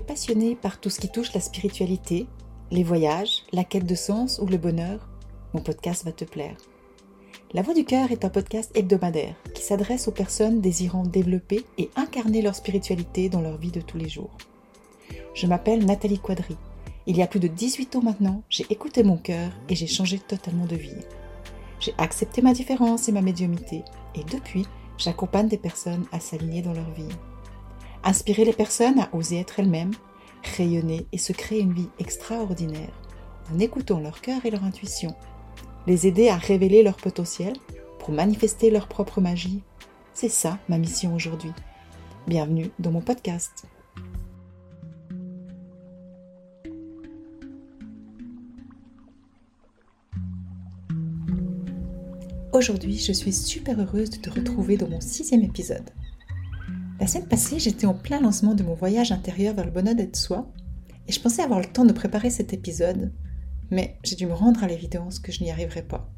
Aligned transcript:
Passionné 0.00 0.56
par 0.56 0.80
tout 0.80 0.90
ce 0.90 1.00
qui 1.00 1.08
touche 1.08 1.32
la 1.34 1.40
spiritualité, 1.40 2.26
les 2.70 2.82
voyages, 2.82 3.44
la 3.52 3.64
quête 3.64 3.86
de 3.86 3.94
sens 3.94 4.40
ou 4.42 4.46
le 4.46 4.56
bonheur 4.56 5.08
Mon 5.52 5.60
podcast 5.60 6.04
va 6.04 6.12
te 6.12 6.24
plaire. 6.24 6.56
La 7.52 7.62
Voix 7.62 7.74
du 7.74 7.84
Cœur 7.84 8.10
est 8.10 8.24
un 8.24 8.28
podcast 8.28 8.72
hebdomadaire 8.74 9.36
qui 9.54 9.62
s'adresse 9.62 10.08
aux 10.08 10.12
personnes 10.12 10.60
désirant 10.60 11.04
développer 11.04 11.64
et 11.78 11.90
incarner 11.94 12.42
leur 12.42 12.56
spiritualité 12.56 13.28
dans 13.28 13.40
leur 13.40 13.56
vie 13.56 13.70
de 13.70 13.80
tous 13.80 13.96
les 13.96 14.08
jours. 14.08 14.36
Je 15.34 15.46
m'appelle 15.46 15.84
Nathalie 15.84 16.18
Quadri. 16.18 16.56
Il 17.06 17.16
y 17.16 17.22
a 17.22 17.28
plus 17.28 17.40
de 17.40 17.48
18 17.48 17.96
ans 17.96 18.02
maintenant, 18.02 18.42
j'ai 18.48 18.66
écouté 18.70 19.04
mon 19.04 19.16
cœur 19.16 19.52
et 19.68 19.76
j'ai 19.76 19.86
changé 19.86 20.18
totalement 20.18 20.66
de 20.66 20.76
vie. 20.76 21.04
J'ai 21.78 21.94
accepté 21.98 22.42
ma 22.42 22.52
différence 22.52 23.08
et 23.08 23.12
ma 23.12 23.22
médiumité 23.22 23.84
et 24.14 24.24
depuis, 24.24 24.66
j'accompagne 24.98 25.48
des 25.48 25.58
personnes 25.58 26.06
à 26.10 26.18
s'aligner 26.18 26.62
dans 26.62 26.72
leur 26.72 26.90
vie. 26.92 27.08
Inspirer 28.06 28.44
les 28.44 28.52
personnes 28.52 29.00
à 29.00 29.08
oser 29.14 29.40
être 29.40 29.60
elles-mêmes, 29.60 29.94
rayonner 30.58 31.06
et 31.12 31.16
se 31.16 31.32
créer 31.32 31.60
une 31.60 31.72
vie 31.72 31.88
extraordinaire 31.98 32.92
en 33.50 33.58
écoutant 33.58 33.98
leur 33.98 34.20
cœur 34.20 34.44
et 34.44 34.50
leur 34.50 34.62
intuition. 34.62 35.14
Les 35.86 36.06
aider 36.06 36.28
à 36.28 36.36
révéler 36.36 36.82
leur 36.82 36.96
potentiel 36.96 37.54
pour 37.98 38.12
manifester 38.12 38.68
leur 38.70 38.88
propre 38.88 39.22
magie. 39.22 39.62
C'est 40.12 40.28
ça 40.28 40.58
ma 40.68 40.76
mission 40.76 41.14
aujourd'hui. 41.14 41.52
Bienvenue 42.26 42.70
dans 42.78 42.90
mon 42.90 43.00
podcast. 43.00 43.64
Aujourd'hui, 52.52 52.98
je 52.98 53.12
suis 53.12 53.32
super 53.32 53.80
heureuse 53.80 54.10
de 54.10 54.18
te 54.18 54.28
retrouver 54.28 54.76
dans 54.76 54.88
mon 54.88 55.00
sixième 55.00 55.42
épisode. 55.42 55.88
La 57.00 57.08
semaine 57.08 57.26
passée, 57.26 57.58
j'étais 57.58 57.86
en 57.86 57.94
plein 57.94 58.20
lancement 58.20 58.54
de 58.54 58.62
mon 58.62 58.74
voyage 58.74 59.10
intérieur 59.10 59.54
vers 59.54 59.64
le 59.64 59.72
bonheur 59.72 59.96
d'être 59.96 60.16
soi, 60.16 60.52
et 61.08 61.12
je 61.12 61.20
pensais 61.20 61.42
avoir 61.42 61.60
le 61.60 61.66
temps 61.66 61.84
de 61.84 61.92
préparer 61.92 62.30
cet 62.30 62.52
épisode, 62.52 63.12
mais 63.70 63.98
j'ai 64.04 64.14
dû 64.14 64.26
me 64.26 64.32
rendre 64.32 64.62
à 64.62 64.68
l'évidence 64.68 65.18
que 65.18 65.32
je 65.32 65.42
n'y 65.42 65.50
arriverais 65.50 65.82
pas. 65.82 66.08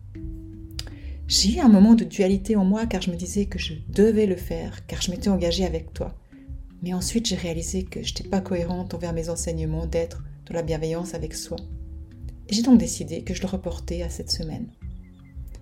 J'ai 1.29 1.57
eu 1.57 1.61
un 1.61 1.69
moment 1.69 1.95
de 1.95 2.05
dualité 2.05 2.55
en 2.55 2.65
moi 2.65 2.87
car 2.87 3.03
je 3.03 3.11
me 3.11 3.17
disais 3.17 3.47
que 3.47 3.59
je 3.59 3.75
devais 3.89 4.27
le 4.27 4.37
faire, 4.37 4.87
car 4.87 5.01
je 5.01 5.11
m'étais 5.11 5.31
engagée 5.31 5.65
avec 5.65 5.93
toi. 5.93 6.15
Mais 6.83 6.95
ensuite, 6.95 7.27
j'ai 7.27 7.37
réalisé 7.37 7.83
que 7.83 8.03
je 8.03 8.11
n'étais 8.11 8.29
pas 8.29 8.41
cohérente 8.41 8.95
envers 8.95 9.13
mes 9.13 9.29
enseignements 9.29 9.87
d'être 9.87 10.23
de 10.45 10.55
la 10.55 10.63
bienveillance 10.63 11.15
avec 11.15 11.35
soi. 11.35 11.57
J'ai 12.49 12.63
donc 12.63 12.79
décidé 12.79 13.23
que 13.23 13.35
je 13.35 13.43
le 13.43 13.49
reportais 13.49 14.03
à 14.03 14.11
cette 14.11 14.31
semaine. 14.31 14.69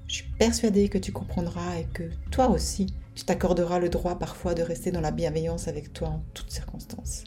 Je 0.06 0.16
suis 0.16 0.30
persuadée 0.38 0.88
que 0.88 0.98
tu 0.98 1.12
comprendras 1.12 1.78
et 1.78 1.86
que 1.94 2.10
toi 2.30 2.50
aussi, 2.50 2.88
tu 3.14 3.24
t'accorderas 3.24 3.78
le 3.78 3.88
droit 3.88 4.18
parfois 4.18 4.54
de 4.54 4.62
rester 4.62 4.90
dans 4.90 5.00
la 5.00 5.10
bienveillance 5.10 5.68
avec 5.68 5.92
toi 5.92 6.08
en 6.08 6.24
toutes 6.34 6.50
circonstances. 6.50 7.24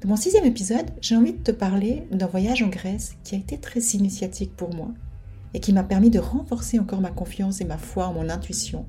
Dans 0.00 0.08
mon 0.08 0.16
sixième 0.16 0.44
épisode, 0.44 0.90
j'ai 1.00 1.16
envie 1.16 1.32
de 1.32 1.42
te 1.42 1.50
parler 1.50 2.06
d'un 2.10 2.26
voyage 2.26 2.62
en 2.62 2.68
Grèce 2.68 3.14
qui 3.24 3.34
a 3.34 3.38
été 3.38 3.58
très 3.58 3.80
initiatique 3.80 4.54
pour 4.54 4.74
moi 4.74 4.88
et 5.54 5.60
qui 5.60 5.72
m'a 5.72 5.84
permis 5.84 6.10
de 6.10 6.18
renforcer 6.18 6.78
encore 6.78 7.00
ma 7.00 7.10
confiance 7.10 7.60
et 7.60 7.64
ma 7.64 7.78
foi 7.78 8.06
en 8.06 8.12
mon 8.12 8.28
intuition 8.28 8.86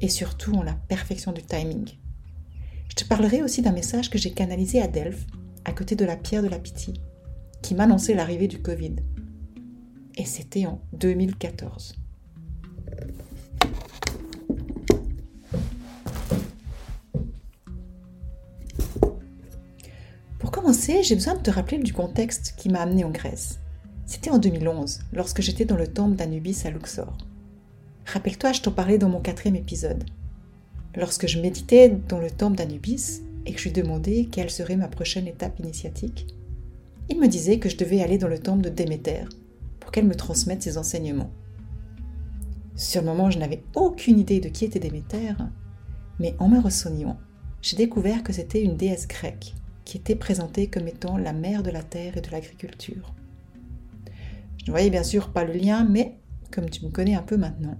et 0.00 0.08
surtout 0.08 0.52
en 0.54 0.62
la 0.62 0.74
perfection 0.74 1.32
du 1.32 1.42
timing. 1.42 1.88
Je 2.88 2.94
te 2.94 3.04
parlerai 3.04 3.42
aussi 3.42 3.62
d'un 3.62 3.72
message 3.72 4.10
que 4.10 4.18
j'ai 4.18 4.32
canalisé 4.32 4.82
à 4.82 4.88
Delphes, 4.88 5.26
à 5.64 5.72
côté 5.72 5.94
de 5.96 6.04
la 6.04 6.16
pierre 6.16 6.42
de 6.42 6.48
la 6.48 6.58
pitié, 6.58 6.94
qui 7.62 7.74
m'annonçait 7.74 8.14
l'arrivée 8.14 8.48
du 8.48 8.60
Covid. 8.60 8.96
Et 10.16 10.24
c'était 10.24 10.66
en 10.66 10.80
2014. 10.94 11.94
J'ai 20.72 21.14
besoin 21.14 21.34
de 21.34 21.42
te 21.42 21.50
rappeler 21.50 21.78
du 21.78 21.94
contexte 21.94 22.54
qui 22.58 22.68
m'a 22.68 22.80
amené 22.80 23.02
en 23.02 23.10
Grèce. 23.10 23.58
C'était 24.04 24.30
en 24.30 24.38
2011, 24.38 25.00
lorsque 25.14 25.40
j'étais 25.40 25.64
dans 25.64 25.76
le 25.76 25.86
temple 25.86 26.16
d'Anubis 26.16 26.62
à 26.66 26.70
Luxor. 26.70 27.16
Rappelle-toi, 28.04 28.52
je 28.52 28.60
t'en 28.60 28.72
parlais 28.72 28.98
dans 28.98 29.08
mon 29.08 29.20
quatrième 29.20 29.56
épisode. 29.56 30.04
Lorsque 30.94 31.26
je 31.26 31.40
méditais 31.40 31.96
dans 32.08 32.18
le 32.18 32.30
temple 32.30 32.56
d'Anubis 32.56 33.22
et 33.46 33.52
que 33.52 33.58
je 33.58 33.64
lui 33.64 33.72
demandais 33.72 34.28
quelle 34.30 34.50
serait 34.50 34.76
ma 34.76 34.88
prochaine 34.88 35.26
étape 35.26 35.58
initiatique, 35.58 36.26
il 37.08 37.18
me 37.18 37.28
disait 37.28 37.58
que 37.58 37.70
je 37.70 37.76
devais 37.76 38.02
aller 38.02 38.18
dans 38.18 38.28
le 38.28 38.38
temple 38.38 38.62
de 38.62 38.68
Déméter 38.68 39.24
pour 39.80 39.90
qu'elle 39.90 40.06
me 40.06 40.14
transmette 40.14 40.62
ses 40.62 40.76
enseignements. 40.76 41.30
Sur 42.76 43.00
le 43.00 43.08
moment, 43.08 43.30
je 43.30 43.38
n'avais 43.38 43.62
aucune 43.74 44.18
idée 44.18 44.40
de 44.40 44.50
qui 44.50 44.66
était 44.66 44.80
Déméter, 44.80 45.32
mais 46.18 46.34
en 46.38 46.48
me 46.48 46.60
renseignant, 46.60 47.18
j'ai 47.62 47.76
découvert 47.76 48.22
que 48.22 48.34
c'était 48.34 48.62
une 48.62 48.76
déesse 48.76 49.08
grecque 49.08 49.54
qui 49.88 49.96
était 49.96 50.16
présentée 50.16 50.68
comme 50.68 50.86
étant 50.86 51.16
la 51.16 51.32
mère 51.32 51.62
de 51.62 51.70
la 51.70 51.82
terre 51.82 52.18
et 52.18 52.20
de 52.20 52.30
l'agriculture. 52.30 53.14
Je 54.58 54.66
ne 54.66 54.70
voyais 54.70 54.90
bien 54.90 55.02
sûr 55.02 55.30
pas 55.30 55.44
le 55.44 55.54
lien, 55.54 55.86
mais 55.88 56.18
comme 56.52 56.68
tu 56.68 56.84
me 56.84 56.90
connais 56.90 57.14
un 57.14 57.22
peu 57.22 57.38
maintenant, 57.38 57.78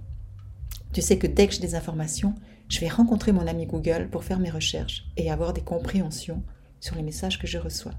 tu 0.91 1.03
sais 1.03 1.19
que 1.19 1.27
dès 1.27 1.45
que 1.45 1.53
j'ai 1.53 1.61
des 1.61 1.75
informations, 1.75 2.33
je 2.67 2.79
vais 2.79 2.87
rencontrer 2.87 3.31
mon 3.31 3.45
ami 3.45 3.67
Google 3.67 4.09
pour 4.09 4.23
faire 4.23 4.39
mes 4.39 4.49
recherches 4.49 5.05
et 5.17 5.29
avoir 5.29 5.53
des 5.53 5.61
compréhensions 5.61 6.41
sur 6.79 6.95
les 6.95 7.03
messages 7.03 7.37
que 7.37 7.45
je 7.45 7.59
reçois. 7.59 7.93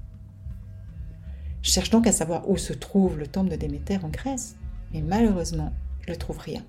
Je 1.61 1.71
cherche 1.71 1.89
donc 1.89 2.05
à 2.05 2.11
savoir 2.11 2.49
où 2.49 2.57
se 2.57 2.73
trouve 2.73 3.17
le 3.17 3.27
temple 3.27 3.51
de 3.51 3.55
Déméter 3.55 3.97
en 4.03 4.09
Grèce, 4.09 4.57
mais 4.91 5.01
malheureusement, 5.01 5.71
je 6.05 6.11
ne 6.11 6.17
trouve 6.17 6.39
rien. 6.39 6.65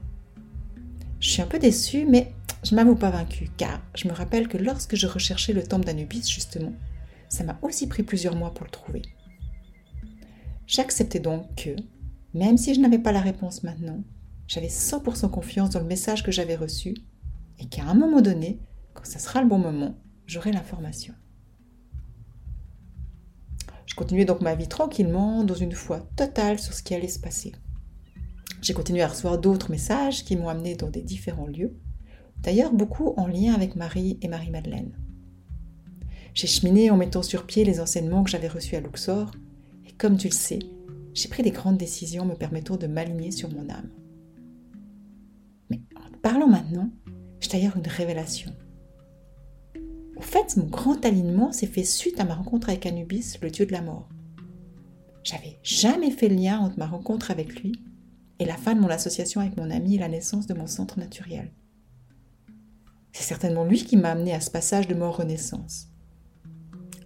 Je 1.19 1.29
suis 1.29 1.43
un 1.43 1.47
peu 1.47 1.59
déçue, 1.59 2.07
mais 2.09 2.33
je 2.63 2.77
m'avoue 2.77 2.95
pas 2.95 3.11
vaincue, 3.11 3.51
car 3.57 3.81
je 3.97 4.07
me 4.07 4.13
rappelle 4.13 4.47
que 4.47 4.59
lorsque 4.59 4.95
je 4.95 5.09
recherchais 5.09 5.53
le 5.53 5.65
temple 5.65 5.87
d'Anubis, 5.87 6.31
justement, 6.31 6.73
ça 7.33 7.45
m'a 7.45 7.59
aussi 7.63 7.87
pris 7.87 8.03
plusieurs 8.03 8.37
mois 8.37 8.53
pour 8.53 8.67
le 8.67 8.71
trouver. 8.71 9.01
J'acceptais 10.67 11.19
donc 11.19 11.55
que, 11.55 11.71
même 12.35 12.59
si 12.59 12.75
je 12.75 12.81
n'avais 12.81 12.99
pas 12.99 13.11
la 13.11 13.23
réponse 13.23 13.63
maintenant, 13.63 14.05
j'avais 14.47 14.69
100% 14.69 15.31
confiance 15.31 15.71
dans 15.71 15.81
le 15.81 15.87
message 15.87 16.23
que 16.23 16.31
j'avais 16.31 16.57
reçu 16.57 16.95
et 17.59 17.69
qu'à 17.71 17.85
un 17.85 17.95
moment 17.95 18.21
donné, 18.21 18.61
quand 18.93 19.07
ça 19.07 19.19
sera 19.19 19.41
le 19.41 19.49
bon 19.49 19.57
moment, 19.57 19.95
j'aurai 20.27 20.53
l'information. 20.53 21.15
Je 23.87 23.95
continuais 23.95 24.27
donc 24.27 24.43
ma 24.43 24.55
vie 24.55 24.69
tranquillement, 24.69 25.43
dans 25.43 25.55
une 25.55 25.73
foi 25.73 26.01
totale 26.17 26.59
sur 26.59 26.75
ce 26.75 26.83
qui 26.83 26.95
allait 26.95 27.09
se 27.09 27.19
passer. 27.19 27.53
J'ai 28.61 28.75
continué 28.75 29.01
à 29.01 29.09
recevoir 29.09 29.39
d'autres 29.39 29.71
messages 29.71 30.23
qui 30.25 30.37
m'ont 30.37 30.51
amené 30.51 30.75
dans 30.75 30.91
des 30.91 31.03
différents 31.03 31.47
lieux, 31.47 31.79
d'ailleurs 32.41 32.75
beaucoup 32.75 33.15
en 33.17 33.27
lien 33.27 33.55
avec 33.55 33.75
Marie 33.75 34.19
et 34.21 34.29
Marie-Madeleine. 34.29 35.02
J'ai 36.35 36.47
cheminé 36.47 36.91
en 36.91 36.97
mettant 36.97 37.23
sur 37.23 37.47
pied 37.47 37.65
les 37.65 37.81
enseignements 37.81 38.25
que 38.25 38.31
j'avais 38.31 38.49
reçus 38.49 38.77
à 38.77 38.81
Luxor, 38.81 39.31
et 39.87 39.93
comme 39.93 40.17
tu 40.17 40.29
le 40.29 40.33
sais, 40.33 40.61
j'ai 41.13 41.29
pris 41.29 41.43
des 41.43 41.51
grandes 41.51 41.77
décisions 41.77 42.25
me 42.25 42.35
permettant 42.35 42.77
de 42.77 42.87
m'aligner 42.87 43.31
sur 43.31 43.51
mon 43.51 43.69
âme. 43.69 43.91
Mais 45.69 45.81
en 45.95 46.19
parlant 46.23 46.49
maintenant, 46.49 46.91
j'ai 47.41 47.51
d'ailleurs 47.51 47.77
une 47.77 47.87
révélation. 47.87 48.53
Au 50.17 50.23
fait, 50.23 50.57
mon 50.57 50.67
grand 50.67 51.05
alignement 51.05 51.53
s'est 51.53 51.67
fait 51.67 51.85
suite 51.85 52.19
à 52.19 52.25
ma 52.25 52.35
rencontre 52.35 52.71
avec 52.71 52.87
Anubis, 52.87 53.37
le 53.43 53.51
dieu 53.51 53.67
de 53.67 53.73
la 53.73 53.83
mort. 53.83 54.09
J'avais 55.25 55.59
jamais 55.63 56.11
fait 56.11 56.29
le 56.29 56.37
lien 56.37 56.61
entre 56.61 56.79
ma 56.79 56.87
rencontre 56.87 57.31
avec 57.31 57.61
lui 57.61 57.73
et 58.39 58.45
la 58.47 58.57
fin 58.57 58.75
de 58.75 58.81
mon 58.81 58.89
association 58.89 59.41
avec 59.41 59.57
mon 59.57 59.71
ami 59.71 59.97
et 59.97 59.99
la 59.99 60.09
naissance 60.09 60.47
de 60.47 60.55
mon 60.55 60.67
centre 60.67 60.99
naturel. 60.99 61.53
C'est 63.13 63.23
certainement 63.23 63.65
lui 63.65 63.85
qui 63.85 63.97
m'a 63.97 64.13
amené 64.13 64.33
à 64.33 64.41
ce 64.41 64.51
passage 64.51 64.89
de 64.89 64.95
mort-renaissance 64.95 65.92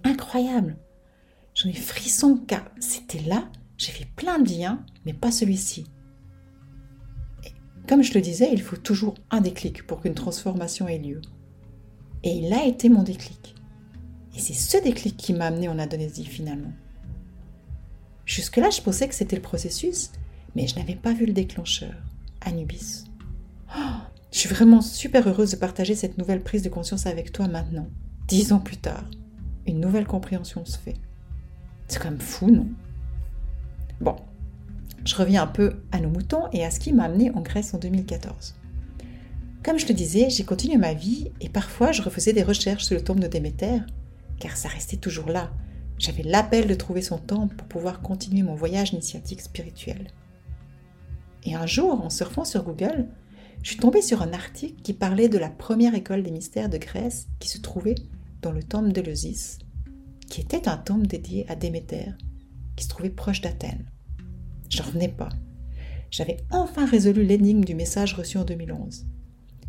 incroyable. 0.06 0.76
J'en 1.54 1.68
ai 1.68 1.74
frisson 1.74 2.36
car 2.46 2.64
c'était 2.80 3.22
là, 3.22 3.48
j'ai 3.78 3.92
fait 3.92 4.08
plein 4.16 4.38
de 4.38 4.50
liens, 4.50 4.84
mais 5.04 5.12
pas 5.12 5.30
celui-ci. 5.30 5.86
Comme 7.88 8.02
je 8.02 8.14
le 8.14 8.20
disais, 8.20 8.50
il 8.52 8.60
faut 8.60 8.76
toujours 8.76 9.14
un 9.30 9.40
déclic 9.40 9.86
pour 9.86 10.00
qu'une 10.00 10.14
transformation 10.14 10.88
ait 10.88 10.98
lieu. 10.98 11.20
Et 12.24 12.30
il 12.30 12.52
a 12.52 12.64
été 12.64 12.88
mon 12.88 13.02
déclic. 13.02 13.54
Et 14.34 14.38
c'est 14.38 14.54
ce 14.54 14.82
déclic 14.82 15.16
qui 15.16 15.32
m'a 15.32 15.46
amené 15.46 15.68
en 15.68 15.78
Indonésie 15.78 16.24
finalement. 16.24 16.72
Jusque-là, 18.24 18.70
je 18.70 18.82
pensais 18.82 19.08
que 19.08 19.14
c'était 19.14 19.36
le 19.36 19.42
processus, 19.42 20.10
mais 20.56 20.66
je 20.66 20.76
n'avais 20.76 20.96
pas 20.96 21.12
vu 21.12 21.26
le 21.26 21.32
déclencheur, 21.32 21.94
Anubis. 22.40 23.04
Oh, 23.76 23.80
je 24.32 24.38
suis 24.40 24.48
vraiment 24.48 24.80
super 24.80 25.28
heureuse 25.28 25.52
de 25.52 25.56
partager 25.56 25.94
cette 25.94 26.18
nouvelle 26.18 26.42
prise 26.42 26.62
de 26.62 26.68
conscience 26.68 27.06
avec 27.06 27.30
toi 27.30 27.46
maintenant, 27.46 27.88
dix 28.26 28.52
ans 28.52 28.58
plus 28.58 28.78
tard 28.78 29.04
une 29.66 29.80
nouvelle 29.80 30.06
compréhension 30.06 30.64
se 30.64 30.78
fait. 30.78 30.96
C'est 31.88 32.00
quand 32.00 32.10
même 32.10 32.20
fou, 32.20 32.50
non? 32.50 32.68
Bon, 34.00 34.16
je 35.04 35.14
reviens 35.14 35.42
un 35.42 35.46
peu 35.46 35.76
à 35.92 36.00
nos 36.00 36.08
moutons 36.08 36.48
et 36.52 36.64
à 36.64 36.70
ce 36.70 36.80
qui 36.80 36.92
m'a 36.92 37.04
amené 37.04 37.30
en 37.30 37.40
Grèce 37.40 37.74
en 37.74 37.78
2014. 37.78 38.56
Comme 39.62 39.78
je 39.78 39.88
le 39.88 39.94
disais, 39.94 40.30
j'ai 40.30 40.44
continué 40.44 40.76
ma 40.76 40.94
vie 40.94 41.32
et 41.40 41.48
parfois 41.48 41.92
je 41.92 42.02
refaisais 42.02 42.32
des 42.32 42.42
recherches 42.42 42.84
sur 42.84 42.96
le 42.96 43.02
tombe 43.02 43.20
de 43.20 43.26
Déméter, 43.26 43.80
car 44.38 44.56
ça 44.56 44.68
restait 44.68 44.96
toujours 44.96 45.28
là. 45.28 45.50
J'avais 45.98 46.22
l'appel 46.22 46.68
de 46.68 46.74
trouver 46.74 47.02
son 47.02 47.18
temple 47.18 47.56
pour 47.56 47.66
pouvoir 47.66 48.00
continuer 48.00 48.42
mon 48.42 48.54
voyage 48.54 48.92
initiatique 48.92 49.40
spirituel. 49.40 50.08
Et 51.44 51.54
un 51.54 51.66
jour, 51.66 52.04
en 52.04 52.10
surfant 52.10 52.44
sur 52.44 52.64
Google, 52.64 53.08
je 53.62 53.70
suis 53.70 53.78
tombée 53.78 54.02
sur 54.02 54.22
un 54.22 54.32
article 54.32 54.82
qui 54.82 54.92
parlait 54.92 55.28
de 55.28 55.38
la 55.38 55.48
première 55.48 55.94
école 55.94 56.22
des 56.22 56.30
mystères 56.30 56.68
de 56.68 56.78
Grèce 56.78 57.28
qui 57.38 57.48
se 57.48 57.60
trouvait 57.60 57.94
dans 58.46 58.52
le 58.52 58.62
temple 58.62 58.92
d'Eleusis, 58.92 59.58
qui 60.30 60.40
était 60.40 60.68
un 60.68 60.76
temple 60.76 61.08
dédié 61.08 61.50
à 61.50 61.56
Déméter, 61.56 62.12
qui 62.76 62.84
se 62.84 62.88
trouvait 62.88 63.10
proche 63.10 63.40
d'Athènes. 63.40 63.90
Je 64.70 64.78
n'en 64.78 64.84
revenais 64.86 65.08
pas. 65.08 65.30
J'avais 66.12 66.36
enfin 66.52 66.86
résolu 66.86 67.24
l'énigme 67.24 67.64
du 67.64 67.74
message 67.74 68.14
reçu 68.14 68.38
en 68.38 68.44
2011. 68.44 69.04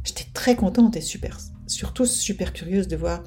J'étais 0.04 0.28
très 0.32 0.56
contente 0.56 0.96
et 0.96 1.02
super, 1.02 1.40
surtout 1.66 2.06
super 2.06 2.54
curieuse 2.54 2.88
de 2.88 2.96
voir 2.96 3.24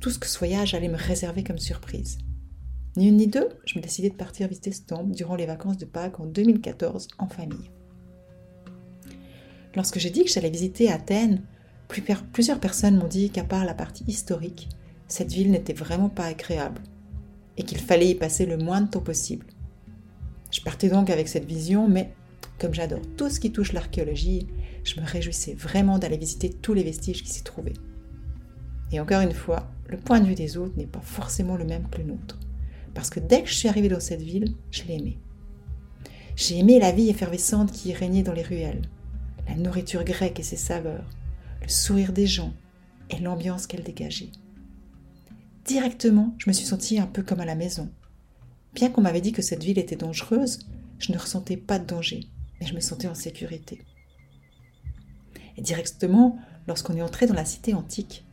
tout 0.00 0.10
ce 0.10 0.18
que 0.18 0.26
ce 0.26 0.40
voyage 0.40 0.74
allait 0.74 0.88
me 0.88 0.96
réserver 0.96 1.44
comme 1.44 1.58
surprise. 1.58 2.18
Ni 2.96 3.06
une 3.06 3.18
ni 3.18 3.28
deux, 3.28 3.48
je 3.66 3.78
me 3.78 3.82
décidais 3.84 4.10
de 4.10 4.16
partir 4.16 4.48
visiter 4.48 4.72
ce 4.72 4.82
temple 4.82 5.14
durant 5.14 5.36
les 5.36 5.46
vacances 5.46 5.78
de 5.78 5.84
Pâques 5.84 6.18
en 6.18 6.26
2014 6.26 7.06
en 7.18 7.28
famille. 7.28 7.70
Lorsque 9.76 10.00
j'ai 10.00 10.10
dit 10.10 10.24
que 10.24 10.30
j'allais 10.32 10.50
visiter 10.50 10.90
Athènes, 10.90 11.44
plusieurs 12.32 12.60
personnes 12.60 12.96
m'ont 12.96 13.06
dit 13.06 13.30
qu'à 13.30 13.44
part 13.44 13.64
la 13.64 13.74
partie 13.74 14.04
historique, 14.06 14.68
cette 15.08 15.32
ville 15.32 15.50
n'était 15.50 15.72
vraiment 15.72 16.08
pas 16.08 16.26
agréable 16.26 16.80
et 17.56 17.62
qu'il 17.64 17.78
fallait 17.78 18.10
y 18.10 18.14
passer 18.14 18.46
le 18.46 18.56
moins 18.56 18.80
de 18.80 18.88
temps 18.88 19.00
possible. 19.00 19.46
Je 20.50 20.60
partais 20.60 20.88
donc 20.88 21.10
avec 21.10 21.28
cette 21.28 21.44
vision, 21.44 21.88
mais 21.88 22.12
comme 22.58 22.74
j'adore 22.74 23.02
tout 23.16 23.28
ce 23.28 23.40
qui 23.40 23.52
touche 23.52 23.72
l'archéologie, 23.72 24.46
je 24.84 25.00
me 25.00 25.06
réjouissais 25.06 25.54
vraiment 25.54 25.98
d'aller 25.98 26.16
visiter 26.16 26.50
tous 26.50 26.74
les 26.74 26.82
vestiges 26.82 27.22
qui 27.22 27.30
s'y 27.30 27.42
trouvaient. 27.42 27.74
Et 28.92 29.00
encore 29.00 29.20
une 29.20 29.32
fois, 29.32 29.70
le 29.88 29.96
point 29.96 30.20
de 30.20 30.26
vue 30.26 30.34
des 30.34 30.56
autres 30.56 30.76
n'est 30.76 30.86
pas 30.86 31.00
forcément 31.00 31.56
le 31.56 31.64
même 31.64 31.88
que 31.88 31.98
le 31.98 32.04
nôtre. 32.04 32.38
Parce 32.94 33.10
que 33.10 33.20
dès 33.20 33.42
que 33.42 33.48
je 33.48 33.54
suis 33.54 33.68
arrivée 33.68 33.88
dans 33.88 34.00
cette 34.00 34.22
ville, 34.22 34.54
je 34.70 34.82
l'ai 34.84 34.94
aimée. 34.94 35.18
J'ai 36.36 36.58
aimé 36.58 36.78
la 36.78 36.92
vie 36.92 37.08
effervescente 37.08 37.72
qui 37.72 37.90
y 37.90 37.94
régnait 37.94 38.22
dans 38.22 38.32
les 38.32 38.42
ruelles, 38.42 38.82
la 39.48 39.56
nourriture 39.56 40.04
grecque 40.04 40.40
et 40.40 40.44
ses 40.44 40.56
saveurs, 40.56 41.04
le 41.62 41.68
sourire 41.68 42.12
des 42.12 42.26
gens 42.26 42.52
et 43.10 43.18
l'ambiance 43.18 43.66
qu'elle 43.66 43.82
dégageait. 43.82 44.30
Directement, 45.64 46.34
je 46.38 46.48
me 46.48 46.52
suis 46.52 46.66
sentie 46.66 46.98
un 46.98 47.06
peu 47.06 47.22
comme 47.22 47.40
à 47.40 47.44
la 47.44 47.54
maison. 47.54 47.90
Bien 48.74 48.90
qu'on 48.90 49.02
m'avait 49.02 49.20
dit 49.20 49.32
que 49.32 49.42
cette 49.42 49.62
ville 49.62 49.78
était 49.78 49.96
dangereuse, 49.96 50.60
je 50.98 51.12
ne 51.12 51.18
ressentais 51.18 51.56
pas 51.56 51.78
de 51.78 51.86
danger, 51.86 52.26
mais 52.60 52.66
je 52.66 52.74
me 52.74 52.80
sentais 52.80 53.08
en 53.08 53.14
sécurité. 53.14 53.82
Et 55.56 55.62
directement, 55.62 56.38
lorsqu'on 56.66 56.96
est 56.96 57.02
entré 57.02 57.26
dans 57.26 57.34
la 57.34 57.44
cité 57.44 57.74
antique, 57.74 58.24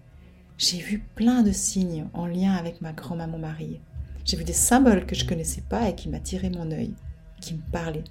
j'ai 0.58 0.80
vu 0.80 1.00
plein 1.16 1.44
de 1.44 1.52
signes 1.52 2.08
en 2.14 2.26
lien 2.26 2.54
avec 2.54 2.82
ma 2.82 2.94
grand-maman 2.94 3.38
Marie. 3.38 3.80
J'ai 4.26 4.38
vu 4.38 4.44
des 4.44 4.54
symboles 4.54 5.06
que 5.06 5.16
je 5.16 5.26
connaissais 5.26 5.62
pas 5.62 5.90
et 5.90 5.96
qui 5.96 6.10
m'attiraient 6.10 6.50
mon 6.50 6.72
œil, 6.72 6.96
qui 7.42 7.54
me 7.54 7.62
parlaient. 7.72 8.04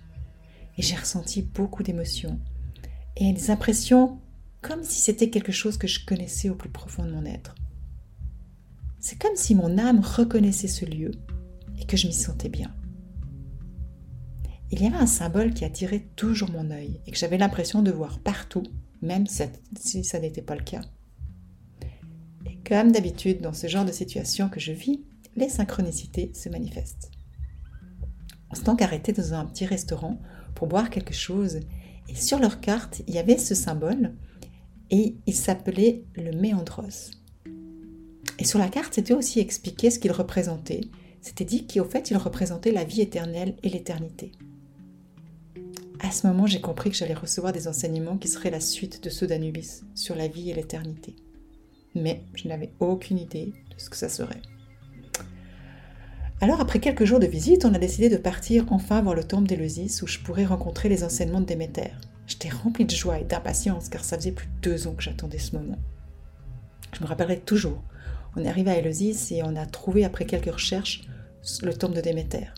Et 0.78 0.82
j'ai 0.82 0.96
ressenti 0.96 1.42
beaucoup 1.42 1.82
d'émotions 1.82 2.38
et 3.16 3.32
des 3.32 3.50
impressions 3.50 4.20
comme 4.66 4.82
si 4.82 5.00
c'était 5.00 5.30
quelque 5.30 5.52
chose 5.52 5.76
que 5.76 5.86
je 5.86 6.04
connaissais 6.04 6.48
au 6.48 6.56
plus 6.56 6.70
profond 6.70 7.04
de 7.04 7.12
mon 7.12 7.24
être. 7.24 7.54
C'est 8.98 9.16
comme 9.16 9.36
si 9.36 9.54
mon 9.54 9.78
âme 9.78 10.00
reconnaissait 10.00 10.66
ce 10.66 10.84
lieu 10.84 11.12
et 11.78 11.84
que 11.84 11.96
je 11.96 12.08
m'y 12.08 12.12
sentais 12.12 12.48
bien. 12.48 12.74
Il 14.72 14.82
y 14.82 14.86
avait 14.86 14.96
un 14.96 15.06
symbole 15.06 15.54
qui 15.54 15.64
attirait 15.64 16.08
toujours 16.16 16.50
mon 16.50 16.72
œil 16.72 17.00
et 17.06 17.12
que 17.12 17.16
j'avais 17.16 17.38
l'impression 17.38 17.82
de 17.82 17.92
voir 17.92 18.18
partout, 18.18 18.64
même 19.02 19.26
si 19.28 20.02
ça 20.02 20.18
n'était 20.18 20.42
pas 20.42 20.56
le 20.56 20.64
cas. 20.64 20.82
Et 22.46 22.58
comme 22.68 22.90
d'habitude 22.90 23.40
dans 23.40 23.52
ce 23.52 23.68
genre 23.68 23.84
de 23.84 23.92
situation 23.92 24.48
que 24.48 24.58
je 24.58 24.72
vis, 24.72 25.04
les 25.36 25.48
synchronicités 25.48 26.32
se 26.34 26.48
manifestent. 26.48 27.12
On 28.50 28.56
s'est 28.56 28.64
donc 28.64 28.82
arrêté 28.82 29.12
dans 29.12 29.34
un 29.34 29.46
petit 29.46 29.66
restaurant 29.66 30.20
pour 30.56 30.66
boire 30.66 30.90
quelque 30.90 31.14
chose 31.14 31.60
et 32.08 32.14
sur 32.16 32.40
leur 32.40 32.60
carte, 32.60 33.02
il 33.06 33.14
y 33.14 33.18
avait 33.18 33.38
ce 33.38 33.54
symbole 33.54 34.12
et 34.90 35.16
il 35.26 35.34
s'appelait 35.34 36.04
le 36.14 36.32
méandros. 36.32 37.10
Et 38.38 38.44
sur 38.44 38.58
la 38.58 38.68
carte, 38.68 38.94
c'était 38.94 39.14
aussi 39.14 39.40
expliqué 39.40 39.90
ce 39.90 39.98
qu'il 39.98 40.12
représentait. 40.12 40.82
C'était 41.20 41.44
dit 41.44 41.66
qu'au 41.66 41.84
fait, 41.84 42.10
il 42.10 42.16
représentait 42.16 42.72
la 42.72 42.84
vie 42.84 43.00
éternelle 43.00 43.56
et 43.62 43.68
l'éternité. 43.68 44.32
À 46.00 46.10
ce 46.10 46.26
moment, 46.26 46.46
j'ai 46.46 46.60
compris 46.60 46.90
que 46.90 46.96
j'allais 46.96 47.14
recevoir 47.14 47.52
des 47.52 47.68
enseignements 47.68 48.18
qui 48.18 48.28
seraient 48.28 48.50
la 48.50 48.60
suite 48.60 49.02
de 49.02 49.10
ceux 49.10 49.26
d'Anubis 49.26 49.82
sur 49.94 50.14
la 50.14 50.28
vie 50.28 50.50
et 50.50 50.54
l'éternité. 50.54 51.16
Mais 51.94 52.22
je 52.34 52.46
n'avais 52.48 52.70
aucune 52.80 53.18
idée 53.18 53.46
de 53.46 53.80
ce 53.80 53.88
que 53.88 53.96
ça 53.96 54.10
serait. 54.10 54.42
Alors, 56.42 56.60
après 56.60 56.80
quelques 56.80 57.06
jours 57.06 57.18
de 57.18 57.26
visite, 57.26 57.64
on 57.64 57.72
a 57.72 57.78
décidé 57.78 58.10
de 58.10 58.18
partir 58.18 58.66
enfin 58.70 59.00
voir 59.00 59.14
le 59.14 59.24
temple 59.24 59.48
d'Éleusis 59.48 60.02
où 60.02 60.06
je 60.06 60.18
pourrais 60.18 60.44
rencontrer 60.44 60.90
les 60.90 61.02
enseignements 61.02 61.40
de 61.40 61.46
Déméter. 61.46 61.92
J'étais 62.26 62.48
remplie 62.48 62.84
de 62.84 62.90
joie 62.90 63.18
et 63.18 63.24
d'impatience 63.24 63.88
car 63.88 64.04
ça 64.04 64.16
faisait 64.16 64.32
plus 64.32 64.46
de 64.46 64.70
deux 64.70 64.86
ans 64.86 64.94
que 64.94 65.02
j'attendais 65.02 65.38
ce 65.38 65.56
moment. 65.56 65.78
Je 66.92 67.02
me 67.02 67.08
rappellerai 67.08 67.40
toujours. 67.40 67.82
On 68.36 68.44
est 68.44 68.48
arrivé 68.48 68.70
à 68.70 68.78
Éleusis 68.78 69.32
et 69.32 69.42
on 69.42 69.56
a 69.56 69.66
trouvé, 69.66 70.04
après 70.04 70.26
quelques 70.26 70.52
recherches, 70.52 71.02
le 71.62 71.72
temple 71.72 71.96
de 71.96 72.00
Déméter. 72.00 72.48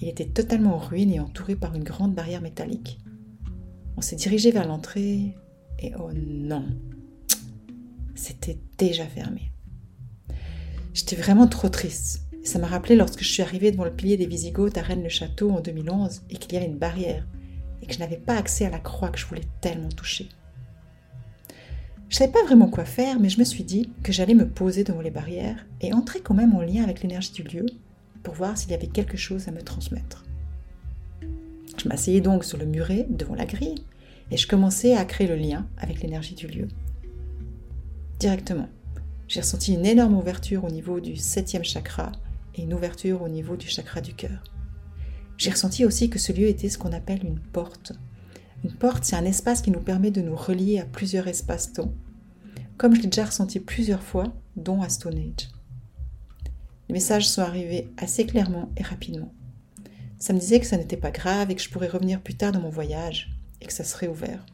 Il 0.00 0.08
était 0.08 0.26
totalement 0.26 0.76
en 0.76 0.78
ruine 0.78 1.12
et 1.12 1.20
entouré 1.20 1.56
par 1.56 1.74
une 1.74 1.84
grande 1.84 2.14
barrière 2.14 2.42
métallique. 2.42 2.98
On 3.96 4.00
s'est 4.00 4.16
dirigé 4.16 4.50
vers 4.50 4.66
l'entrée 4.66 5.36
et 5.78 5.92
oh 5.98 6.10
non, 6.14 6.66
c'était 8.14 8.58
déjà 8.78 9.06
fermé. 9.06 9.52
J'étais 10.92 11.16
vraiment 11.16 11.46
trop 11.46 11.68
triste 11.68 12.30
ça 12.42 12.58
m'a 12.58 12.66
rappelé 12.66 12.96
lorsque 12.96 13.22
je 13.22 13.30
suis 13.30 13.42
arrivée 13.42 13.70
devant 13.70 13.84
le 13.84 13.94
pilier 13.94 14.16
des 14.16 14.26
Visigoths 14.26 14.78
à 14.78 14.82
Rennes-le-Château 14.82 15.50
en 15.50 15.60
2011 15.60 16.22
et 16.30 16.36
qu'il 16.36 16.54
y 16.54 16.56
avait 16.56 16.66
une 16.66 16.78
barrière 16.78 17.26
et 17.82 17.86
que 17.86 17.94
je 17.94 17.98
n'avais 17.98 18.16
pas 18.16 18.36
accès 18.36 18.66
à 18.66 18.70
la 18.70 18.78
croix 18.78 19.08
que 19.08 19.18
je 19.18 19.26
voulais 19.26 19.46
tellement 19.60 19.88
toucher. 19.88 20.28
Je 22.08 22.16
ne 22.16 22.18
savais 22.18 22.32
pas 22.32 22.44
vraiment 22.44 22.68
quoi 22.68 22.84
faire, 22.84 23.20
mais 23.20 23.28
je 23.28 23.38
me 23.38 23.44
suis 23.44 23.62
dit 23.62 23.90
que 24.02 24.12
j'allais 24.12 24.34
me 24.34 24.48
poser 24.48 24.82
devant 24.82 25.00
les 25.00 25.12
barrières 25.12 25.64
et 25.80 25.92
entrer 25.92 26.20
quand 26.20 26.34
même 26.34 26.54
en 26.54 26.60
lien 26.60 26.82
avec 26.82 27.02
l'énergie 27.02 27.32
du 27.32 27.44
lieu 27.44 27.66
pour 28.24 28.34
voir 28.34 28.58
s'il 28.58 28.72
y 28.72 28.74
avait 28.74 28.88
quelque 28.88 29.16
chose 29.16 29.46
à 29.46 29.52
me 29.52 29.62
transmettre. 29.62 30.24
Je 31.78 31.88
m'asseyais 31.88 32.20
donc 32.20 32.44
sur 32.44 32.58
le 32.58 32.66
muret 32.66 33.06
devant 33.08 33.36
la 33.36 33.46
grille 33.46 33.84
et 34.30 34.36
je 34.36 34.48
commençais 34.48 34.96
à 34.96 35.04
créer 35.04 35.28
le 35.28 35.36
lien 35.36 35.66
avec 35.78 36.02
l'énergie 36.02 36.34
du 36.34 36.48
lieu. 36.48 36.68
Directement, 38.18 38.68
j'ai 39.28 39.40
ressenti 39.40 39.74
une 39.74 39.86
énorme 39.86 40.16
ouverture 40.16 40.64
au 40.64 40.70
niveau 40.70 40.98
du 40.98 41.16
septième 41.16 41.64
chakra 41.64 42.10
et 42.56 42.62
une 42.62 42.74
ouverture 42.74 43.22
au 43.22 43.28
niveau 43.28 43.56
du 43.56 43.68
chakra 43.68 44.00
du 44.00 44.14
cœur. 44.14 44.42
J'ai 45.40 45.50
ressenti 45.50 45.86
aussi 45.86 46.10
que 46.10 46.18
ce 46.18 46.32
lieu 46.32 46.48
était 46.48 46.68
ce 46.68 46.76
qu'on 46.76 46.92
appelle 46.92 47.24
une 47.24 47.38
porte. 47.38 47.92
Une 48.62 48.74
porte, 48.74 49.04
c'est 49.04 49.16
un 49.16 49.24
espace 49.24 49.62
qui 49.62 49.70
nous 49.70 49.80
permet 49.80 50.10
de 50.10 50.20
nous 50.20 50.36
relier 50.36 50.78
à 50.78 50.84
plusieurs 50.84 51.28
espaces-temps, 51.28 51.94
comme 52.76 52.94
je 52.94 53.00
l'ai 53.00 53.06
déjà 53.06 53.24
ressenti 53.24 53.58
plusieurs 53.58 54.02
fois, 54.02 54.34
dont 54.56 54.82
à 54.82 54.90
Stone 54.90 55.16
Age. 55.16 55.48
Les 56.90 56.92
messages 56.92 57.26
sont 57.26 57.40
arrivés 57.40 57.88
assez 57.96 58.26
clairement 58.26 58.70
et 58.76 58.82
rapidement. 58.82 59.32
Ça 60.18 60.34
me 60.34 60.38
disait 60.38 60.60
que 60.60 60.66
ça 60.66 60.76
n'était 60.76 60.98
pas 60.98 61.10
grave 61.10 61.50
et 61.50 61.54
que 61.54 61.62
je 61.62 61.70
pourrais 61.70 61.88
revenir 61.88 62.20
plus 62.20 62.34
tard 62.34 62.52
dans 62.52 62.60
mon 62.60 62.68
voyage 62.68 63.34
et 63.62 63.64
que 63.64 63.72
ça 63.72 63.84
serait 63.84 64.08
ouvert. 64.08 64.44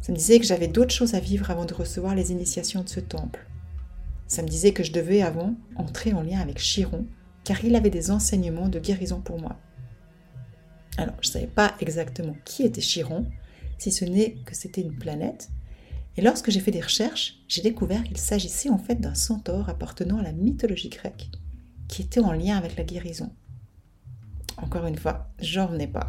Ça 0.00 0.10
me 0.10 0.16
disait 0.16 0.38
que 0.38 0.46
j'avais 0.46 0.68
d'autres 0.68 0.94
choses 0.94 1.12
à 1.12 1.20
vivre 1.20 1.50
avant 1.50 1.66
de 1.66 1.74
recevoir 1.74 2.14
les 2.14 2.32
initiations 2.32 2.82
de 2.82 2.88
ce 2.88 3.00
temple 3.00 3.46
ça 4.28 4.42
me 4.42 4.48
disait 4.48 4.72
que 4.72 4.82
je 4.82 4.92
devais 4.92 5.22
avant 5.22 5.54
entrer 5.76 6.12
en 6.12 6.22
lien 6.22 6.40
avec 6.40 6.58
Chiron, 6.58 7.06
car 7.44 7.64
il 7.64 7.76
avait 7.76 7.90
des 7.90 8.10
enseignements 8.10 8.68
de 8.68 8.78
guérison 8.78 9.20
pour 9.20 9.40
moi. 9.40 9.56
Alors, 10.96 11.14
je 11.20 11.28
ne 11.28 11.32
savais 11.32 11.46
pas 11.46 11.74
exactement 11.80 12.36
qui 12.44 12.62
était 12.62 12.80
Chiron, 12.80 13.26
si 13.78 13.92
ce 13.92 14.04
n'est 14.04 14.36
que 14.44 14.54
c'était 14.54 14.80
une 14.80 14.96
planète. 14.96 15.50
Et 16.16 16.22
lorsque 16.22 16.50
j'ai 16.50 16.60
fait 16.60 16.70
des 16.70 16.80
recherches, 16.80 17.38
j'ai 17.48 17.60
découvert 17.60 18.02
qu'il 18.02 18.16
s'agissait 18.16 18.70
en 18.70 18.78
fait 18.78 18.94
d'un 18.94 19.14
centaure 19.14 19.68
appartenant 19.68 20.18
à 20.18 20.22
la 20.22 20.32
mythologie 20.32 20.88
grecque, 20.88 21.28
qui 21.88 22.02
était 22.02 22.20
en 22.20 22.32
lien 22.32 22.56
avec 22.56 22.76
la 22.76 22.84
guérison. 22.84 23.30
Encore 24.56 24.86
une 24.86 24.96
fois, 24.96 25.28
j'en 25.38 25.66
revenais 25.66 25.86
pas. 25.86 26.06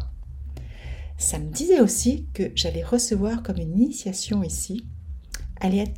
Ça 1.18 1.38
me 1.38 1.50
disait 1.50 1.80
aussi 1.80 2.26
que 2.32 2.52
j'allais 2.54 2.82
recevoir 2.82 3.42
comme 3.42 3.58
une 3.58 3.78
initiation 3.78 4.42
ici, 4.42 4.86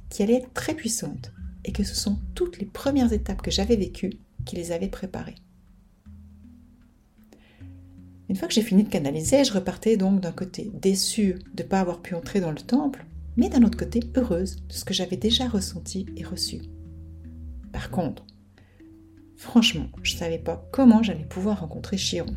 qui 0.09 0.23
allait 0.23 0.35
être 0.35 0.53
très 0.55 0.75
puissante, 0.75 1.33
et 1.65 1.73
que 1.73 1.85
ce 1.85 1.95
sont 1.95 2.19
toutes 2.35 2.59
les 2.59 2.67
premières 2.67 3.13
étapes 3.13 3.43
que 3.43 3.51
j'avais 3.51 3.77
vécues 3.77 4.19
qui 4.45 4.57
les 4.57 4.73
avaient 4.73 4.89
préparées. 4.89 5.37
Une 8.31 8.37
fois 8.37 8.47
que 8.47 8.55
j'ai 8.55 8.63
fini 8.63 8.85
de 8.85 8.89
canaliser, 8.89 9.43
je 9.43 9.53
repartais 9.53 9.97
donc 9.97 10.21
d'un 10.21 10.31
côté 10.31 10.71
déçue 10.73 11.41
de 11.53 11.65
ne 11.65 11.69
pas 11.69 11.81
avoir 11.81 12.01
pu 12.01 12.15
entrer 12.15 12.41
dans 12.41 12.53
le 12.53 12.61
temple, 12.61 13.05
mais 13.37 13.49
d'un 13.49 13.65
autre 13.65 13.77
côté 13.77 13.99
heureuse 14.17 14.65
de 14.69 14.73
ce 14.73 14.85
que 14.85 14.95
j'avais 14.95 15.17
déjà 15.17 15.49
ressenti 15.49 16.07
et 16.17 16.23
reçu. 16.23 16.61
Par 17.73 17.91
contre, 17.91 18.25
franchement, 19.37 19.89
je 20.05 20.15
ne 20.15 20.19
savais 20.21 20.39
pas 20.39 20.65
comment 20.71 21.03
j'allais 21.03 21.25
pouvoir 21.25 21.59
rencontrer 21.59 21.97
Chiron. 21.97 22.37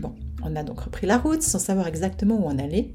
Bon, 0.00 0.16
on 0.42 0.56
a 0.56 0.64
donc 0.64 0.80
repris 0.80 1.06
la 1.06 1.18
route 1.18 1.42
sans 1.42 1.60
savoir 1.60 1.86
exactement 1.86 2.44
où 2.44 2.48
on 2.48 2.58
allait, 2.58 2.92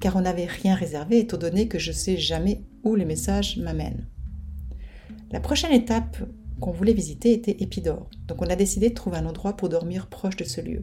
car 0.00 0.16
on 0.16 0.22
n'avait 0.22 0.46
rien 0.46 0.74
réservé 0.74 1.18
étant 1.18 1.36
donné 1.36 1.68
que 1.68 1.78
je 1.78 1.90
ne 1.90 1.96
sais 1.96 2.16
jamais 2.16 2.62
où 2.82 2.94
les 2.94 3.04
messages 3.04 3.58
m'amènent. 3.58 4.06
La 5.32 5.40
prochaine 5.40 5.72
étape 5.72 6.16
qu'on 6.60 6.70
voulait 6.70 6.92
visiter 6.92 7.32
était 7.32 7.62
Épidore, 7.62 8.08
donc 8.26 8.40
on 8.42 8.46
a 8.46 8.56
décidé 8.56 8.90
de 8.90 8.94
trouver 8.94 9.18
un 9.18 9.26
endroit 9.26 9.56
pour 9.56 9.68
dormir 9.68 10.06
proche 10.08 10.36
de 10.36 10.44
ce 10.44 10.60
lieu. 10.60 10.82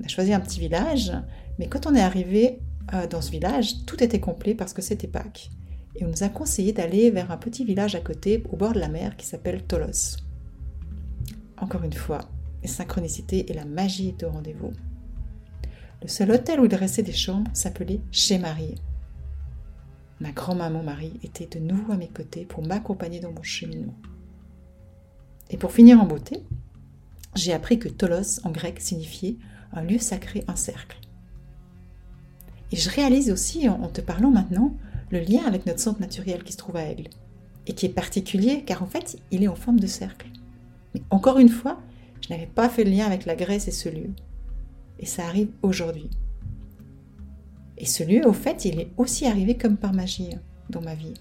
On 0.00 0.04
a 0.04 0.08
choisi 0.08 0.32
un 0.32 0.40
petit 0.40 0.60
village, 0.60 1.12
mais 1.58 1.68
quand 1.68 1.86
on 1.86 1.94
est 1.94 2.00
arrivé 2.00 2.60
euh, 2.94 3.06
dans 3.06 3.20
ce 3.20 3.30
village, 3.30 3.84
tout 3.86 4.02
était 4.02 4.20
complet 4.20 4.54
parce 4.54 4.72
que 4.72 4.82
c'était 4.82 5.08
Pâques. 5.08 5.50
et 5.96 6.04
on 6.04 6.08
nous 6.08 6.22
a 6.22 6.28
conseillé 6.28 6.72
d'aller 6.72 7.10
vers 7.10 7.30
un 7.30 7.36
petit 7.36 7.64
village 7.64 7.94
à 7.94 8.00
côté 8.00 8.44
au 8.50 8.56
bord 8.56 8.72
de 8.72 8.80
la 8.80 8.88
mer 8.88 9.16
qui 9.16 9.26
s'appelle 9.26 9.64
Tolos. 9.64 10.16
Encore 11.56 11.82
une 11.82 11.92
fois, 11.92 12.20
les 12.62 12.68
synchronicités 12.68 13.50
et 13.50 13.54
la 13.54 13.64
magie 13.64 14.10
étaient 14.10 14.26
au 14.26 14.30
rendez-vous. 14.30 14.72
Le 16.02 16.08
seul 16.08 16.30
hôtel 16.30 16.60
où 16.60 16.66
il 16.66 16.74
restait 16.74 17.02
des 17.02 17.12
chambres 17.12 17.50
s'appelait 17.52 18.00
Chez 18.12 18.38
Marie. 18.38 18.76
Ma 20.20 20.30
grand-maman 20.30 20.82
Marie 20.82 21.18
était 21.22 21.46
de 21.46 21.64
nouveau 21.64 21.92
à 21.92 21.96
mes 21.96 22.08
côtés 22.08 22.44
pour 22.44 22.64
m'accompagner 22.64 23.18
dans 23.18 23.32
mon 23.32 23.42
cheminement. 23.42 23.94
Et 25.50 25.56
pour 25.56 25.72
finir 25.72 26.00
en 26.00 26.06
beauté, 26.06 26.42
j'ai 27.34 27.52
appris 27.52 27.78
que 27.78 27.88
Tolos 27.88 28.40
en 28.44 28.50
grec 28.50 28.80
signifiait 28.80 29.36
un 29.72 29.82
lieu 29.82 29.98
sacré, 29.98 30.44
un 30.48 30.56
cercle. 30.56 30.98
Et 32.72 32.76
je 32.76 32.90
réalise 32.90 33.30
aussi, 33.30 33.68
en 33.68 33.88
te 33.88 34.00
parlant 34.00 34.30
maintenant, 34.30 34.74
le 35.10 35.20
lien 35.20 35.44
avec 35.46 35.66
notre 35.66 35.80
centre 35.80 36.00
naturel 36.00 36.42
qui 36.42 36.52
se 36.52 36.58
trouve 36.58 36.76
à 36.76 36.84
Aigle, 36.84 37.08
et 37.66 37.74
qui 37.74 37.86
est 37.86 37.90
particulier 37.90 38.62
car 38.64 38.82
en 38.82 38.86
fait, 38.86 39.18
il 39.30 39.42
est 39.42 39.48
en 39.48 39.54
forme 39.54 39.80
de 39.80 39.86
cercle. 39.86 40.28
Mais 40.94 41.02
encore 41.10 41.38
une 41.38 41.48
fois, 41.48 41.80
je 42.20 42.30
n'avais 42.30 42.46
pas 42.46 42.68
fait 42.68 42.84
le 42.84 42.90
lien 42.90 43.06
avec 43.06 43.26
la 43.26 43.36
Grèce 43.36 43.68
et 43.68 43.72
ce 43.72 43.88
lieu. 43.88 44.10
Et 44.98 45.06
ça 45.06 45.26
arrive 45.26 45.50
aujourd'hui. 45.62 46.10
Et 47.76 47.86
ce 47.86 48.02
lieu, 48.02 48.26
au 48.26 48.32
fait, 48.32 48.64
il 48.64 48.80
est 48.80 48.90
aussi 48.96 49.26
arrivé 49.26 49.56
comme 49.56 49.76
par 49.76 49.92
magie 49.92 50.34
hein, 50.34 50.40
dans 50.70 50.80
ma 50.80 50.94
vie. 50.94 51.14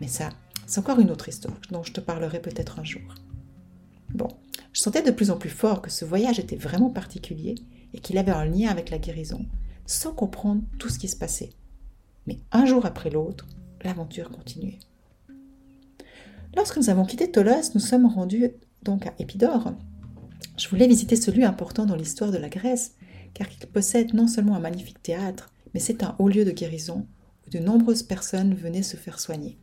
Mais 0.00 0.06
ça, 0.06 0.28
c'est 0.66 0.80
encore 0.80 1.00
une 1.00 1.10
autre 1.10 1.28
histoire 1.28 1.56
dont 1.70 1.82
je 1.82 1.92
te 1.92 2.00
parlerai 2.00 2.40
peut-être 2.40 2.78
un 2.78 2.84
jour. 2.84 3.02
Bon, 4.14 4.28
je 4.72 4.80
sentais 4.80 5.02
de 5.02 5.10
plus 5.10 5.30
en 5.30 5.36
plus 5.36 5.50
fort 5.50 5.82
que 5.82 5.90
ce 5.90 6.04
voyage 6.04 6.38
était 6.38 6.56
vraiment 6.56 6.90
particulier 6.90 7.56
et 7.92 7.98
qu'il 7.98 8.16
avait 8.16 8.32
un 8.32 8.44
lien 8.44 8.70
avec 8.70 8.90
la 8.90 8.98
guérison, 8.98 9.44
sans 9.86 10.12
comprendre 10.12 10.62
tout 10.78 10.88
ce 10.88 10.98
qui 10.98 11.08
se 11.08 11.16
passait. 11.16 11.50
Mais 12.26 12.38
un 12.52 12.64
jour 12.64 12.86
après 12.86 13.10
l'autre, 13.10 13.46
l'aventure 13.82 14.30
continuait. 14.30 14.78
Lorsque 16.56 16.76
nous 16.76 16.90
avons 16.90 17.04
quitté 17.04 17.30
Tolos, 17.30 17.72
nous 17.74 17.80
sommes 17.80 18.06
rendus 18.06 18.50
donc 18.82 19.06
à 19.06 19.14
Épidore. 19.18 19.72
Je 20.56 20.68
voulais 20.68 20.86
visiter 20.86 21.16
ce 21.16 21.32
lieu 21.32 21.44
important 21.44 21.84
dans 21.84 21.96
l'histoire 21.96 22.30
de 22.30 22.38
la 22.38 22.48
Grèce, 22.48 22.94
car 23.34 23.48
il 23.50 23.66
possède 23.66 24.14
non 24.14 24.28
seulement 24.28 24.54
un 24.54 24.60
magnifique 24.60 25.02
théâtre, 25.02 25.52
mais 25.72 25.80
c'est 25.80 26.04
un 26.04 26.14
haut 26.20 26.28
lieu 26.28 26.44
de 26.44 26.52
guérison 26.52 27.06
où 27.46 27.50
de 27.50 27.58
nombreuses 27.58 28.04
personnes 28.04 28.54
venaient 28.54 28.84
se 28.84 28.96
faire 28.96 29.18
soigner. 29.18 29.58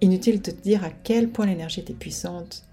Inutile 0.00 0.42
de 0.42 0.50
te 0.50 0.62
dire 0.62 0.82
à 0.82 0.90
quel 0.90 1.30
point 1.30 1.46
l'énergie 1.46 1.80
était 1.80 1.94
puissante, 1.94 2.64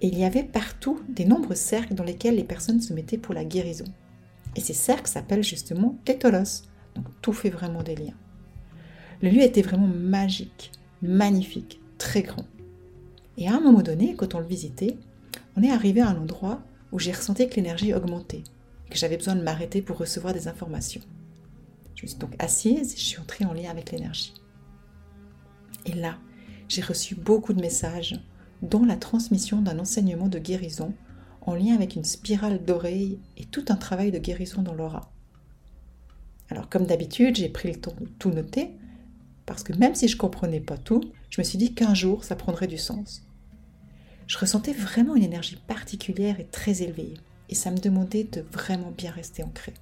et 0.00 0.06
il 0.06 0.18
y 0.18 0.24
avait 0.24 0.44
partout 0.44 1.00
des 1.08 1.24
nombreux 1.24 1.54
cercles 1.54 1.94
dans 1.94 2.04
lesquels 2.04 2.36
les 2.36 2.44
personnes 2.44 2.80
se 2.80 2.92
mettaient 2.92 3.18
pour 3.18 3.34
la 3.34 3.44
guérison. 3.44 3.84
Et 4.56 4.60
ces 4.60 4.74
cercles 4.74 5.10
s'appellent 5.10 5.44
justement 5.44 5.98
Tétolos, 6.04 6.62
donc 6.94 7.06
tout 7.20 7.32
fait 7.32 7.50
vraiment 7.50 7.82
des 7.82 7.96
liens. 7.96 8.16
Le 9.22 9.30
lieu 9.30 9.42
était 9.42 9.62
vraiment 9.62 9.88
magique, 9.88 10.70
magnifique, 11.02 11.80
très 11.98 12.22
grand. 12.22 12.44
Et 13.36 13.48
à 13.48 13.54
un 13.54 13.60
moment 13.60 13.82
donné, 13.82 14.14
quand 14.14 14.34
on 14.34 14.40
le 14.40 14.46
visitait, 14.46 14.96
on 15.56 15.62
est 15.62 15.70
arrivé 15.70 16.00
à 16.00 16.08
un 16.08 16.16
endroit 16.16 16.62
où 16.92 16.98
j'ai 16.98 17.12
ressenti 17.12 17.48
que 17.48 17.56
l'énergie 17.56 17.92
augmentait, 17.92 18.44
et 18.86 18.90
que 18.90 18.98
j'avais 18.98 19.16
besoin 19.16 19.36
de 19.36 19.42
m'arrêter 19.42 19.82
pour 19.82 19.98
recevoir 19.98 20.32
des 20.32 20.48
informations. 20.48 21.02
Je 21.94 22.04
me 22.04 22.08
suis 22.08 22.18
donc 22.18 22.34
assise 22.38 22.94
et 22.94 22.96
je 22.96 23.02
suis 23.04 23.18
entrée 23.18 23.44
en 23.44 23.52
lien 23.52 23.70
avec 23.70 23.90
l'énergie. 23.90 24.34
Et 25.84 25.92
là, 25.92 26.16
j'ai 26.68 26.82
reçu 26.82 27.14
beaucoup 27.16 27.52
de 27.52 27.60
messages, 27.60 28.20
dont 28.62 28.84
la 28.84 28.96
transmission 28.96 29.60
d'un 29.62 29.78
enseignement 29.78 30.28
de 30.28 30.38
guérison 30.38 30.92
en 31.42 31.54
lien 31.54 31.74
avec 31.74 31.96
une 31.96 32.04
spirale 32.04 32.64
d'oreille 32.64 33.18
et 33.36 33.44
tout 33.44 33.64
un 33.68 33.76
travail 33.76 34.10
de 34.10 34.18
guérison 34.18 34.62
dans 34.62 34.74
l'aura. 34.74 35.10
Alors 36.50 36.68
comme 36.68 36.86
d'habitude, 36.86 37.36
j'ai 37.36 37.48
pris 37.48 37.72
le 37.72 37.80
temps 37.80 37.94
de 38.00 38.06
tout 38.06 38.30
noter, 38.30 38.70
parce 39.46 39.62
que 39.62 39.72
même 39.72 39.94
si 39.94 40.08
je 40.08 40.16
ne 40.16 40.20
comprenais 40.20 40.60
pas 40.60 40.76
tout, 40.76 41.02
je 41.30 41.40
me 41.40 41.44
suis 41.44 41.58
dit 41.58 41.74
qu'un 41.74 41.94
jour, 41.94 42.24
ça 42.24 42.36
prendrait 42.36 42.66
du 42.66 42.78
sens. 42.78 43.22
Je 44.26 44.38
ressentais 44.38 44.72
vraiment 44.72 45.16
une 45.16 45.24
énergie 45.24 45.58
particulière 45.66 46.38
et 46.38 46.46
très 46.46 46.82
élevée, 46.82 47.14
et 47.48 47.54
ça 47.54 47.70
me 47.70 47.78
demandait 47.78 48.24
de 48.24 48.42
vraiment 48.52 48.90
bien 48.90 49.10
rester 49.10 49.42
ancré. 49.42 49.72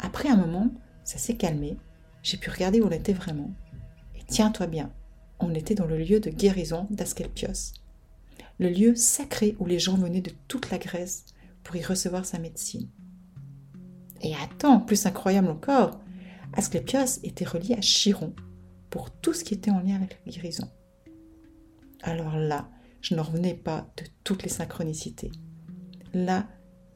Après 0.00 0.28
un 0.28 0.36
moment, 0.36 0.70
ça 1.04 1.18
s'est 1.18 1.36
calmé, 1.36 1.76
j'ai 2.22 2.36
pu 2.36 2.50
regarder 2.50 2.80
où 2.80 2.86
on 2.86 2.90
était 2.90 3.12
vraiment. 3.12 3.50
Et 4.16 4.22
tiens-toi 4.26 4.66
bien, 4.66 4.90
on 5.40 5.54
était 5.54 5.74
dans 5.74 5.86
le 5.86 5.98
lieu 5.98 6.20
de 6.20 6.30
guérison 6.30 6.86
d'Asclepios, 6.90 7.72
le 8.58 8.68
lieu 8.68 8.94
sacré 8.94 9.56
où 9.58 9.66
les 9.66 9.78
gens 9.78 9.96
venaient 9.96 10.20
de 10.20 10.32
toute 10.48 10.70
la 10.70 10.78
Grèce 10.78 11.24
pour 11.62 11.76
y 11.76 11.82
recevoir 11.82 12.24
sa 12.24 12.38
médecine. 12.38 12.88
Et 14.22 14.34
attends, 14.34 14.80
plus 14.80 15.06
incroyable 15.06 15.48
encore, 15.48 16.00
Asclepios 16.54 17.20
était 17.22 17.44
relié 17.44 17.74
à 17.74 17.80
Chiron 17.80 18.34
pour 18.90 19.10
tout 19.10 19.32
ce 19.32 19.44
qui 19.44 19.54
était 19.54 19.70
en 19.70 19.80
lien 19.80 19.96
avec 19.96 20.18
la 20.24 20.32
guérison. 20.32 20.68
Alors 22.02 22.36
là, 22.36 22.68
je 23.00 23.14
ne 23.14 23.20
revenais 23.20 23.54
pas 23.54 23.92
de 23.96 24.04
toutes 24.24 24.42
les 24.42 24.48
synchronicités. 24.48 25.30
Là, 26.14 26.48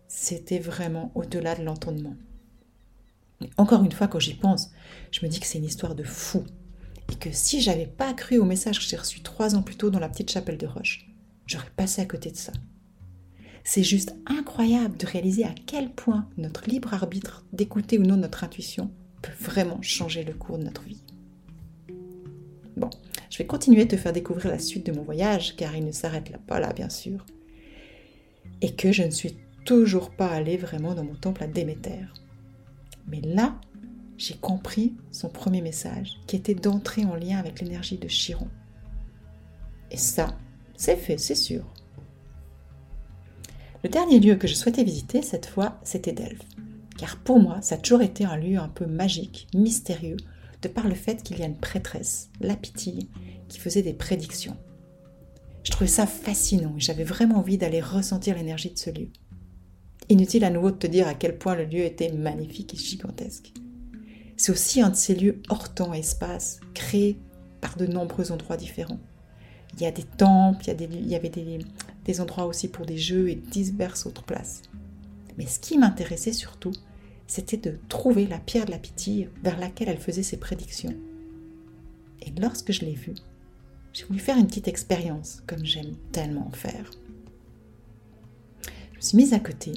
c'était 0.09 0.59
vraiment 0.59 1.13
au-delà 1.15 1.55
de 1.55 1.63
l'entendement 1.63 2.17
encore 3.57 3.85
une 3.85 3.93
fois, 3.93 4.09
quand 4.09 4.19
j'y 4.19 4.35
pense, 4.35 4.71
je 5.11 5.25
me 5.25 5.31
dis 5.31 5.41
que 5.41 5.47
c'est 5.47 5.59
une 5.59 5.65
histoire 5.65 5.95
de 5.95 6.05
fou. 6.05 6.45
Et 7.11 7.17
que 7.17 7.33
si 7.33 7.61
j'avais 7.61 7.87
pas 7.87 8.13
cru 8.15 8.39
au 8.39 8.45
message 8.45 8.79
que 8.79 8.85
j'ai 8.85 8.97
reçu 8.97 9.21
trois 9.21 9.55
ans 9.55 9.63
plus 9.63 9.77
tôt 9.77 9.91
dans 9.91 9.99
la 9.99 10.09
petite 10.09 10.31
chapelle 10.31 10.59
de 10.59 10.67
Roche, 10.67 11.07
j'aurais 11.47 11.71
passé 11.77 12.03
à 12.03 12.07
côté 12.07 12.31
de 12.31 12.37
ça. 12.37 12.53
C'est 13.65 13.85
juste 13.85 14.15
incroyable 14.27 14.97
de 14.97 15.07
réaliser 15.07 15.45
à 15.45 15.55
quel 15.67 15.91
point 15.91 16.29
notre 16.37 16.69
libre 16.69 16.95
arbitre 16.95 17.45
d'écouter 17.53 17.99
ou 17.99 18.03
non 18.03 18.17
notre 18.17 18.45
intuition 18.45 18.91
peut 19.23 19.33
vraiment 19.39 19.81
changer 19.83 20.25
le 20.25 20.35
cours 20.35 20.59
de 20.59 20.65
notre 20.65 20.83
vie. 20.83 21.03
Bon, 22.77 22.91
je 23.31 23.39
vais 23.39 23.47
continuer 23.47 23.85
de 23.85 23.91
te 23.91 23.97
faire 23.97 24.13
découvrir 24.13 24.49
la 24.49 24.59
suite 24.59 24.87
de 24.87 24.93
mon 24.93 25.03
voyage, 25.03 25.55
car 25.57 25.77
il 25.77 25.85
ne 25.85 25.93
s'arrête 25.93 26.31
là 26.31 26.39
pas 26.39 26.59
là, 26.59 26.73
bien 26.73 26.89
sûr. 26.89 27.25
Et 28.61 28.75
que 28.75 28.91
je 28.91 29.03
ne 29.03 29.11
suis 29.11 29.37
toujours 29.65 30.11
pas 30.11 30.29
allée 30.29 30.57
vraiment 30.57 30.95
dans 30.95 31.05
mon 31.05 31.15
temple 31.15 31.45
à 31.45 31.47
Déméter. 31.47 32.01
Mais 33.07 33.21
là, 33.21 33.61
j'ai 34.19 34.35
compris 34.35 34.95
son 35.11 35.29
premier 35.29 35.63
message, 35.63 36.21
qui 36.27 36.37
était 36.37 36.55
d'entrer 36.55 37.05
en 37.05 37.15
lien 37.15 37.39
avec 37.39 37.61
l'énergie 37.61 37.99
de 37.99 38.09
Chiron. 38.09 38.49
Et 39.91 39.97
ça, 39.97 40.37
c'est 40.77 40.97
fait, 40.97 41.19
c'est 41.19 41.35
sûr. 41.35 41.65
Le 43.83 43.89
dernier 43.89 44.21
lieu 44.21 44.37
que 44.37 44.47
je 44.47 44.55
souhaitais 44.55 44.85
visiter 44.85 45.23
cette 45.23 45.47
fois, 45.47 45.79
c'était 45.83 46.13
Delphes. 46.13 46.47
Car 46.97 47.19
pour 47.19 47.41
moi, 47.41 47.61
ça 47.63 47.75
a 47.75 47.79
toujours 47.79 48.03
été 48.03 48.25
un 48.25 48.37
lieu 48.37 48.59
un 48.59 48.69
peu 48.69 48.87
magique, 48.87 49.49
mystérieux, 49.55 50.17
de 50.63 50.69
par 50.69 50.87
le 50.87 50.95
fait 50.95 51.23
qu'il 51.23 51.39
y 51.39 51.43
a 51.43 51.47
une 51.47 51.59
prêtresse, 51.59 52.31
la 52.41 52.55
Pitille, 52.55 53.09
qui 53.49 53.59
faisait 53.59 53.83
des 53.83 53.93
prédictions. 53.93 54.57
Je 55.65 55.71
trouvais 55.71 55.89
ça 55.89 56.07
fascinant 56.07 56.75
et 56.77 56.81
j'avais 56.81 57.05
vraiment 57.05 57.39
envie 57.39 57.59
d'aller 57.59 57.81
ressentir 57.81 58.37
l'énergie 58.37 58.71
de 58.71 58.79
ce 58.79 58.91
lieu. 58.91 59.09
Inutile 60.09 60.45
à 60.45 60.51
nouveau 60.51 60.71
de 60.71 60.77
te 60.77 60.87
dire 60.87 61.09
à 61.09 61.15
quel 61.15 61.39
point 61.39 61.55
le 61.55 61.65
lieu 61.65 61.85
était 61.85 62.13
magnifique 62.13 62.75
et 62.75 62.77
gigantesque. 62.77 63.53
C'est 64.43 64.51
aussi 64.51 64.81
un 64.81 64.91
de 64.91 64.97
ces 64.97 65.15
lieux 65.15 65.41
hors 65.51 65.73
temps 65.73 65.95
et 65.95 66.01
espace, 66.01 66.59
créés 66.75 67.17
par 67.61 67.77
de 67.77 67.87
nombreux 67.87 68.33
endroits 68.33 68.57
différents. 68.57 68.99
Il 69.75 69.83
y 69.83 69.87
a 69.87 69.93
des 69.93 70.03
temples, 70.03 70.65
il 70.67 71.09
y, 71.09 71.15
avait 71.15 71.29
des, 71.29 71.61
des 72.05 72.21
endroits 72.21 72.47
aussi 72.47 72.67
pour 72.67 72.85
des 72.85 72.99
jeux 72.99 73.31
et 73.31 73.37
diverses 73.37 74.05
autres 74.05 74.25
places. 74.25 74.63
Mais 75.39 75.47
ce 75.47 75.61
qui 75.61 75.79
m'intéressait 75.79 76.33
surtout, 76.33 76.73
c'était 77.29 77.57
de 77.57 77.79
trouver 77.89 78.27
la 78.27 78.41
pierre 78.41 78.67
de 78.67 78.73
la 78.73 78.81
pitié 78.81 79.31
vers 79.45 79.61
laquelle 79.61 79.89
elle 79.89 80.01
faisait 80.01 80.25
ses 80.25 80.39
prédictions. 80.39 80.97
Et 82.23 82.33
lorsque 82.41 82.73
je 82.73 82.81
l'ai 82.81 82.95
vue, 82.95 83.15
j'ai 83.93 84.07
voulu 84.07 84.19
faire 84.19 84.39
une 84.39 84.49
petite 84.49 84.67
expérience, 84.67 85.41
comme 85.47 85.65
j'aime 85.65 85.95
tellement 86.11 86.51
faire. 86.51 86.91
Je 88.91 88.97
me 88.97 89.03
suis 89.03 89.17
mise 89.17 89.35
à 89.35 89.39
côté 89.39 89.75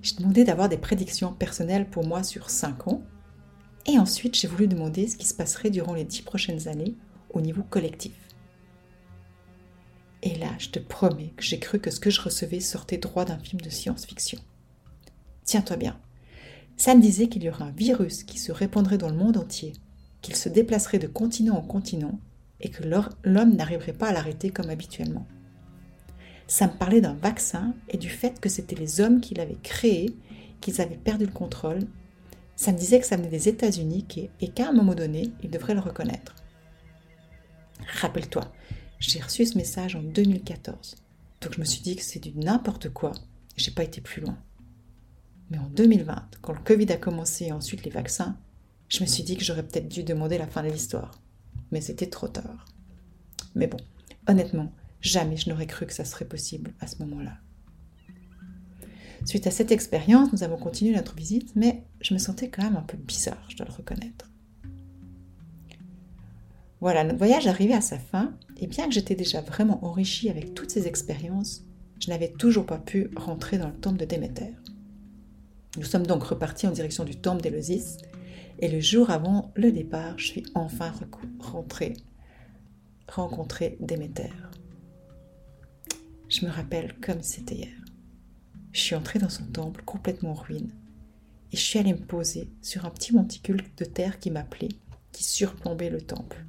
j'ai 0.00 0.14
demandé 0.16 0.44
d'avoir 0.44 0.68
des 0.68 0.78
prédictions 0.78 1.32
personnelles 1.32 1.88
pour 1.88 2.06
moi 2.06 2.22
sur 2.22 2.50
5 2.50 2.88
ans. 2.88 3.02
Et 3.86 3.98
ensuite, 3.98 4.36
j'ai 4.36 4.48
voulu 4.48 4.68
demander 4.68 5.08
ce 5.08 5.16
qui 5.16 5.26
se 5.26 5.34
passerait 5.34 5.70
durant 5.70 5.94
les 5.94 6.04
10 6.04 6.22
prochaines 6.22 6.68
années 6.68 6.94
au 7.30 7.40
niveau 7.40 7.62
collectif. 7.62 8.12
Et 10.22 10.36
là, 10.36 10.50
je 10.58 10.68
te 10.68 10.78
promets 10.78 11.32
que 11.36 11.44
j'ai 11.44 11.58
cru 11.58 11.78
que 11.78 11.90
ce 11.90 12.00
que 12.00 12.10
je 12.10 12.20
recevais 12.20 12.60
sortait 12.60 12.98
droit 12.98 13.24
d'un 13.24 13.38
film 13.38 13.60
de 13.60 13.70
science-fiction. 13.70 14.38
Tiens-toi 15.44 15.76
bien. 15.76 15.98
Ça 16.76 16.94
me 16.94 17.00
disait 17.00 17.28
qu'il 17.28 17.44
y 17.44 17.48
aurait 17.48 17.64
un 17.64 17.70
virus 17.70 18.24
qui 18.24 18.38
se 18.38 18.52
répandrait 18.52 18.98
dans 18.98 19.08
le 19.08 19.16
monde 19.16 19.36
entier, 19.36 19.72
qu'il 20.22 20.36
se 20.36 20.48
déplacerait 20.48 20.98
de 20.98 21.06
continent 21.06 21.56
en 21.56 21.62
continent 21.62 22.18
et 22.60 22.68
que 22.70 22.82
l'homme 22.84 23.54
n'arriverait 23.54 23.92
pas 23.92 24.08
à 24.08 24.12
l'arrêter 24.12 24.50
comme 24.50 24.70
habituellement. 24.70 25.26
Ça 26.46 26.66
me 26.66 26.72
parlait 26.72 27.00
d'un 27.00 27.14
vaccin 27.14 27.74
et 27.88 27.98
du 27.98 28.08
fait 28.08 28.40
que 28.40 28.48
c'était 28.48 28.76
les 28.76 29.00
hommes 29.00 29.20
qui 29.20 29.34
l'avaient 29.34 29.58
créé, 29.62 30.16
qu'ils 30.60 30.80
avaient 30.80 30.96
perdu 30.96 31.26
le 31.26 31.32
contrôle. 31.32 31.80
Ça 32.58 32.72
me 32.72 32.76
disait 32.76 32.98
que 32.98 33.06
ça 33.06 33.16
venait 33.16 33.28
des 33.28 33.48
États-Unis 33.48 34.04
et 34.40 34.48
qu'à 34.48 34.68
un 34.68 34.72
moment 34.72 34.96
donné, 34.96 35.30
ils 35.44 35.48
devraient 35.48 35.74
le 35.74 35.80
reconnaître. 35.80 36.34
Rappelle-toi, 38.00 38.52
j'ai 38.98 39.20
reçu 39.20 39.46
ce 39.46 39.56
message 39.56 39.94
en 39.94 40.02
2014. 40.02 40.96
Donc 41.40 41.54
je 41.54 41.60
me 41.60 41.64
suis 41.64 41.82
dit 41.82 41.94
que 41.94 42.02
c'est 42.02 42.18
du 42.18 42.36
n'importe 42.36 42.88
quoi. 42.88 43.12
J'ai 43.56 43.70
pas 43.70 43.84
été 43.84 44.00
plus 44.00 44.22
loin. 44.22 44.36
Mais 45.50 45.58
en 45.58 45.68
2020, 45.68 46.30
quand 46.42 46.52
le 46.52 46.58
Covid 46.58 46.90
a 46.90 46.96
commencé 46.96 47.44
et 47.44 47.52
ensuite 47.52 47.84
les 47.84 47.92
vaccins, 47.92 48.36
je 48.88 49.02
me 49.02 49.06
suis 49.06 49.22
dit 49.22 49.36
que 49.36 49.44
j'aurais 49.44 49.62
peut-être 49.62 49.88
dû 49.88 50.02
demander 50.02 50.36
la 50.36 50.48
fin 50.48 50.64
de 50.64 50.68
l'histoire. 50.68 51.20
Mais 51.70 51.80
c'était 51.80 52.10
trop 52.10 52.26
tard. 52.26 52.66
Mais 53.54 53.68
bon, 53.68 53.78
honnêtement, 54.26 54.72
jamais 55.00 55.36
je 55.36 55.48
n'aurais 55.48 55.68
cru 55.68 55.86
que 55.86 55.94
ça 55.94 56.04
serait 56.04 56.24
possible 56.24 56.74
à 56.80 56.88
ce 56.88 56.98
moment-là. 57.04 57.36
Suite 59.26 59.46
à 59.46 59.52
cette 59.52 59.70
expérience, 59.70 60.32
nous 60.32 60.42
avons 60.42 60.56
continué 60.56 60.96
notre 60.96 61.14
visite, 61.14 61.54
mais 61.54 61.84
je 62.00 62.14
me 62.14 62.18
sentais 62.18 62.48
quand 62.48 62.62
même 62.62 62.76
un 62.76 62.82
peu 62.82 62.96
bizarre, 62.96 63.44
je 63.48 63.56
dois 63.56 63.66
le 63.66 63.72
reconnaître. 63.72 64.30
Voilà, 66.80 67.02
notre 67.02 67.18
voyage 67.18 67.48
arrivait 67.48 67.74
à 67.74 67.80
sa 67.80 67.98
fin, 67.98 68.34
et 68.56 68.68
bien 68.68 68.86
que 68.86 68.92
j'étais 68.92 69.16
déjà 69.16 69.40
vraiment 69.40 69.84
enrichie 69.84 70.30
avec 70.30 70.54
toutes 70.54 70.70
ces 70.70 70.86
expériences, 70.86 71.64
je 72.00 72.08
n'avais 72.08 72.30
toujours 72.30 72.66
pas 72.66 72.78
pu 72.78 73.10
rentrer 73.16 73.58
dans 73.58 73.66
le 73.66 73.74
temple 73.74 73.98
de 73.98 74.04
Déméter. 74.04 74.54
Nous 75.76 75.84
sommes 75.84 76.06
donc 76.06 76.22
repartis 76.22 76.68
en 76.68 76.70
direction 76.70 77.04
du 77.04 77.16
temple 77.16 77.42
d'Éleusis, 77.42 77.98
et 78.60 78.68
le 78.68 78.80
jour 78.80 79.10
avant 79.10 79.52
le 79.56 79.72
départ, 79.72 80.18
je 80.18 80.26
suis 80.26 80.46
enfin 80.54 80.92
rentrée, 81.40 81.94
rencontrée 83.08 83.76
Déméter. 83.80 84.30
Je 86.28 86.46
me 86.46 86.50
rappelle 86.50 86.94
comme 87.00 87.22
c'était 87.22 87.56
hier. 87.56 87.84
Je 88.72 88.80
suis 88.80 88.94
entrée 88.94 89.18
dans 89.18 89.28
son 89.28 89.46
temple 89.46 89.82
complètement 89.84 90.30
en 90.30 90.34
ruine, 90.34 90.70
et 91.52 91.56
je 91.56 91.62
suis 91.62 91.78
allée 91.78 91.94
me 91.94 91.98
poser 91.98 92.50
sur 92.62 92.84
un 92.84 92.90
petit 92.90 93.14
monticule 93.14 93.62
de 93.76 93.84
terre 93.84 94.18
qui 94.18 94.30
m'appelait, 94.30 94.68
qui 95.12 95.24
surplombait 95.24 95.90
le 95.90 96.00
temple. 96.00 96.44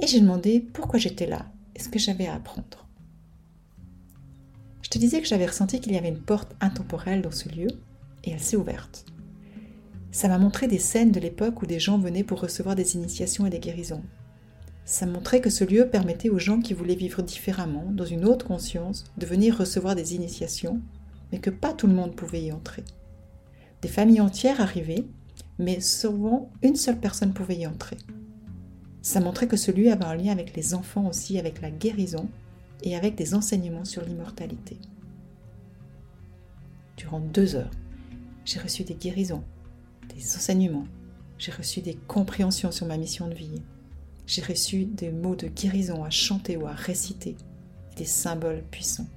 Et 0.00 0.06
j'ai 0.06 0.20
demandé 0.20 0.60
pourquoi 0.60 0.98
j'étais 0.98 1.26
là 1.26 1.50
et 1.74 1.80
ce 1.80 1.88
que 1.88 1.98
j'avais 1.98 2.26
à 2.26 2.34
apprendre. 2.34 2.88
Je 4.82 4.90
te 4.90 4.98
disais 4.98 5.20
que 5.20 5.26
j'avais 5.26 5.46
ressenti 5.46 5.80
qu'il 5.80 5.92
y 5.92 5.98
avait 5.98 6.08
une 6.08 6.22
porte 6.22 6.56
intemporelle 6.60 7.20
dans 7.20 7.30
ce 7.30 7.48
lieu, 7.48 7.68
et 8.24 8.30
elle 8.30 8.40
s'est 8.40 8.56
ouverte. 8.56 9.04
Ça 10.10 10.28
m'a 10.28 10.38
montré 10.38 10.66
des 10.66 10.78
scènes 10.78 11.12
de 11.12 11.20
l'époque 11.20 11.60
où 11.62 11.66
des 11.66 11.78
gens 11.78 11.98
venaient 11.98 12.24
pour 12.24 12.40
recevoir 12.40 12.74
des 12.74 12.94
initiations 12.94 13.44
et 13.44 13.50
des 13.50 13.58
guérisons. 13.58 14.02
Ça 14.84 15.04
montrait 15.04 15.42
que 15.42 15.50
ce 15.50 15.64
lieu 15.64 15.88
permettait 15.88 16.30
aux 16.30 16.38
gens 16.38 16.60
qui 16.60 16.72
voulaient 16.72 16.94
vivre 16.94 17.22
différemment, 17.22 17.84
dans 17.90 18.06
une 18.06 18.24
autre 18.24 18.46
conscience, 18.46 19.04
de 19.18 19.26
venir 19.26 19.58
recevoir 19.58 19.94
des 19.94 20.14
initiations, 20.14 20.80
mais 21.30 21.38
que 21.38 21.50
pas 21.50 21.74
tout 21.74 21.86
le 21.86 21.92
monde 21.92 22.16
pouvait 22.16 22.42
y 22.42 22.52
entrer. 22.52 22.84
Des 23.82 23.88
familles 23.88 24.20
entières 24.20 24.60
arrivaient, 24.60 25.04
mais 25.58 25.80
souvent 25.80 26.50
une 26.62 26.76
seule 26.76 26.98
personne 26.98 27.32
pouvait 27.32 27.56
y 27.56 27.66
entrer. 27.66 27.96
Ça 29.02 29.20
montrait 29.20 29.48
que 29.48 29.56
ce 29.56 29.70
lieu 29.70 29.90
avait 29.90 30.04
un 30.04 30.16
lien 30.16 30.32
avec 30.32 30.54
les 30.56 30.74
enfants 30.74 31.06
aussi, 31.06 31.38
avec 31.38 31.60
la 31.60 31.70
guérison 31.70 32.28
et 32.82 32.96
avec 32.96 33.14
des 33.14 33.34
enseignements 33.34 33.84
sur 33.84 34.04
l'immortalité. 34.04 34.76
Durant 36.96 37.20
deux 37.20 37.54
heures, 37.54 37.70
j'ai 38.44 38.58
reçu 38.58 38.82
des 38.82 38.94
guérisons, 38.94 39.44
des 40.14 40.22
enseignements, 40.36 40.86
j'ai 41.38 41.52
reçu 41.52 41.80
des 41.80 41.94
compréhensions 41.94 42.72
sur 42.72 42.86
ma 42.86 42.96
mission 42.96 43.28
de 43.28 43.34
vie, 43.34 43.62
j'ai 44.26 44.42
reçu 44.42 44.84
des 44.84 45.10
mots 45.10 45.36
de 45.36 45.46
guérison 45.46 46.04
à 46.04 46.10
chanter 46.10 46.56
ou 46.56 46.66
à 46.66 46.72
réciter, 46.72 47.36
des 47.96 48.04
symboles 48.04 48.64
puissants. 48.70 49.08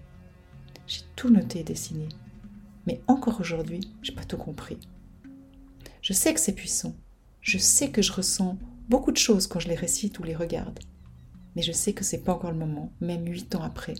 J'ai 0.87 1.01
tout 1.15 1.29
noté 1.29 1.59
et 1.59 1.63
dessiné, 1.63 2.07
mais 2.85 3.01
encore 3.07 3.39
aujourd'hui, 3.39 3.81
j'ai 4.01 4.13
pas 4.13 4.23
tout 4.23 4.37
compris. 4.37 4.77
Je 6.01 6.13
sais 6.13 6.33
que 6.33 6.39
c'est 6.39 6.53
puissant, 6.53 6.95
je 7.41 7.57
sais 7.57 7.89
que 7.91 8.01
je 8.01 8.11
ressens 8.11 8.57
beaucoup 8.89 9.11
de 9.11 9.17
choses 9.17 9.47
quand 9.47 9.59
je 9.59 9.67
les 9.67 9.75
récite 9.75 10.19
ou 10.19 10.23
les 10.23 10.35
regarde, 10.35 10.79
mais 11.55 11.61
je 11.61 11.71
sais 11.71 11.93
que 11.93 12.03
c'est 12.03 12.23
pas 12.23 12.33
encore 12.33 12.51
le 12.51 12.57
moment, 12.57 12.91
même 13.01 13.27
huit 13.27 13.55
ans 13.55 13.63
après. 13.63 13.95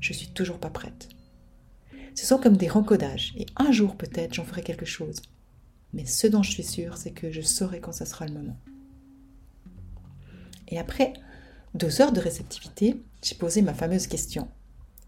Je 0.00 0.12
suis 0.12 0.28
toujours 0.28 0.58
pas 0.58 0.70
prête. 0.70 1.08
Ce 2.14 2.26
sont 2.26 2.38
comme 2.38 2.56
des 2.56 2.68
rencodages, 2.68 3.34
et 3.36 3.46
un 3.56 3.72
jour 3.72 3.96
peut-être 3.96 4.34
j'en 4.34 4.44
ferai 4.44 4.62
quelque 4.62 4.84
chose. 4.84 5.16
Mais 5.92 6.06
ce 6.06 6.26
dont 6.26 6.42
je 6.42 6.50
suis 6.50 6.62
sûre, 6.62 6.96
c'est 6.96 7.12
que 7.12 7.30
je 7.30 7.40
saurai 7.40 7.80
quand 7.80 7.92
ça 7.92 8.06
sera 8.06 8.26
le 8.26 8.34
moment. 8.34 8.58
Et 10.68 10.78
après 10.78 11.12
deux 11.74 12.00
heures 12.00 12.12
de 12.12 12.20
réceptivité, 12.20 13.02
j'ai 13.22 13.34
posé 13.34 13.62
ma 13.62 13.74
fameuse 13.74 14.06
question. 14.06 14.48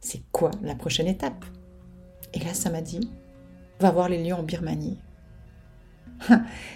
C'est 0.00 0.22
quoi 0.32 0.50
la 0.62 0.74
prochaine 0.74 1.06
étape? 1.06 1.44
Et 2.34 2.40
là, 2.40 2.52
ça 2.52 2.68
m'a 2.68 2.82
dit, 2.82 3.08
va 3.80 3.90
voir 3.90 4.08
les 4.08 4.22
lions 4.22 4.38
en 4.38 4.42
Birmanie. 4.42 4.98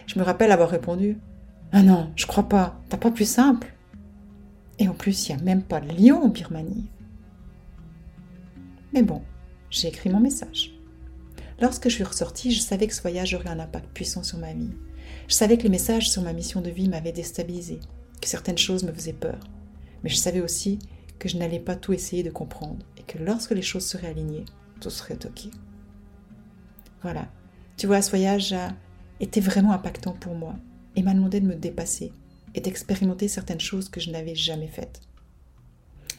je 0.06 0.18
me 0.18 0.24
rappelle 0.24 0.52
avoir 0.52 0.70
répondu, 0.70 1.18
ah 1.72 1.82
non, 1.82 2.10
je 2.16 2.26
crois 2.26 2.48
pas, 2.48 2.80
t'as 2.88 2.96
pas 2.96 3.10
plus 3.10 3.28
simple. 3.28 3.74
Et 4.78 4.88
en 4.88 4.94
plus, 4.94 5.28
il 5.28 5.34
n'y 5.34 5.42
a 5.42 5.44
même 5.44 5.62
pas 5.62 5.80
de 5.80 5.88
lion 5.92 6.22
en 6.22 6.28
Birmanie. 6.28 6.88
Mais 8.92 9.02
bon, 9.02 9.22
j'ai 9.70 9.88
écrit 9.88 10.08
mon 10.08 10.20
message. 10.20 10.74
Lorsque 11.60 11.88
je 11.88 11.94
suis 11.94 12.04
ressortie, 12.04 12.52
je 12.52 12.60
savais 12.60 12.86
que 12.86 12.94
ce 12.94 13.02
voyage 13.02 13.34
aurait 13.34 13.50
un 13.50 13.58
impact 13.58 13.88
puissant 13.92 14.22
sur 14.22 14.38
ma 14.38 14.52
vie. 14.52 14.70
Je 15.26 15.34
savais 15.34 15.58
que 15.58 15.64
les 15.64 15.68
messages 15.68 16.10
sur 16.10 16.22
ma 16.22 16.32
mission 16.32 16.60
de 16.60 16.70
vie 16.70 16.88
m'avaient 16.88 17.12
déstabilisée, 17.12 17.80
que 18.22 18.28
certaines 18.28 18.58
choses 18.58 18.84
me 18.84 18.92
faisaient 18.92 19.12
peur. 19.12 19.40
Mais 20.02 20.10
je 20.10 20.16
savais 20.16 20.40
aussi 20.40 20.78
que 21.18 21.28
je 21.28 21.36
n'allais 21.36 21.58
pas 21.58 21.74
tout 21.74 21.92
essayer 21.92 22.22
de 22.22 22.30
comprendre 22.30 22.86
et 22.96 23.02
que 23.02 23.18
lorsque 23.18 23.50
les 23.50 23.62
choses 23.62 23.84
seraient 23.84 24.06
alignées, 24.08 24.44
tout 24.80 24.90
serait 24.90 25.18
OK. 25.24 25.48
Voilà. 27.02 27.28
Tu 27.76 27.86
vois, 27.86 28.02
ce 28.02 28.10
voyage 28.10 28.52
a 28.52 28.74
été 29.20 29.40
vraiment 29.40 29.72
impactant 29.72 30.12
pour 30.12 30.34
moi 30.34 30.54
et 30.96 31.02
m'a 31.02 31.14
demandé 31.14 31.40
de 31.40 31.46
me 31.46 31.54
dépasser 31.54 32.12
et 32.54 32.60
d'expérimenter 32.60 33.28
certaines 33.28 33.60
choses 33.60 33.88
que 33.88 34.00
je 34.00 34.10
n'avais 34.10 34.34
jamais 34.34 34.68
faites. 34.68 35.00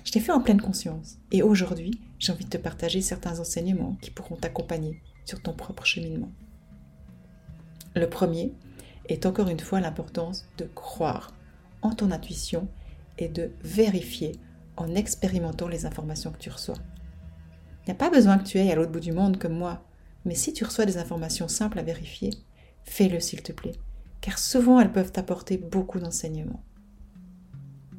Je 0.06 0.14
l'ai 0.14 0.22
fait 0.22 0.32
en 0.32 0.42
pleine 0.42 0.62
conscience 0.62 1.18
et 1.32 1.44
aujourd'hui, 1.44 2.00
j'ai 2.18 2.32
envie 2.32 2.46
de 2.46 2.50
te 2.50 2.58
partager 2.58 3.02
certains 3.02 3.40
enseignements 3.40 3.98
qui 4.02 4.12
pourront 4.12 4.36
t'accompagner 4.36 5.02
sur 5.26 5.42
ton 5.42 5.54
propre 5.54 5.86
cheminement. 5.86 6.32
Le 7.96 8.10
premier 8.10 8.54
est 9.08 9.26
encore 9.26 9.50
une 9.50 9.60
fois 9.60 9.80
l'importance 9.80 10.48
de 10.58 10.66
croire 10.66 11.34
en 11.82 11.94
ton 11.94 12.12
intuition 12.12 12.68
et 13.18 13.28
de 13.28 13.52
vérifier 13.62 14.34
en 14.78 14.96
expérimentant 14.96 15.68
les 15.68 15.86
informations 15.86 16.32
que 16.32 16.38
tu 16.38 16.50
reçois. 16.50 16.78
Il 17.82 17.90
n'y 17.90 17.92
a 17.92 17.96
pas 17.96 18.10
besoin 18.10 18.38
que 18.38 18.44
tu 18.44 18.58
ailles 18.58 18.72
à 18.72 18.76
l'autre 18.76 18.92
bout 18.92 19.00
du 19.00 19.12
monde 19.12 19.38
comme 19.38 19.58
moi, 19.58 19.84
mais 20.26 20.36
si 20.36 20.54
tu 20.54 20.64
reçois 20.64 20.86
des 20.86 20.98
informations 20.98 21.48
simples 21.48 21.80
à 21.80 21.84
vérifier, 21.84 22.32
fais-le 22.84 23.20
s'il 23.20 23.42
te 23.42 23.52
plaît 23.52 23.74
car 24.22 24.38
souvent 24.38 24.80
elles 24.80 24.92
peuvent 24.92 25.14
apporter 25.16 25.58
beaucoup 25.58 26.00
d'enseignements. 26.00 26.64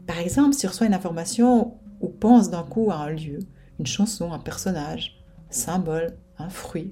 Par 0.07 0.19
exemple, 0.19 0.55
si 0.55 0.61
tu 0.61 0.67
reçois 0.67 0.87
une 0.87 0.95
information 0.95 1.79
ou 2.01 2.09
penses 2.09 2.51
d'un 2.51 2.63
coup 2.63 2.91
à 2.91 2.97
un 2.97 3.11
lieu, 3.11 3.39
une 3.79 3.87
chanson, 3.87 4.33
un 4.33 4.39
personnage, 4.39 5.23
un 5.49 5.53
symbole, 5.53 6.17
un 6.39 6.51
fruit, 6.51 6.91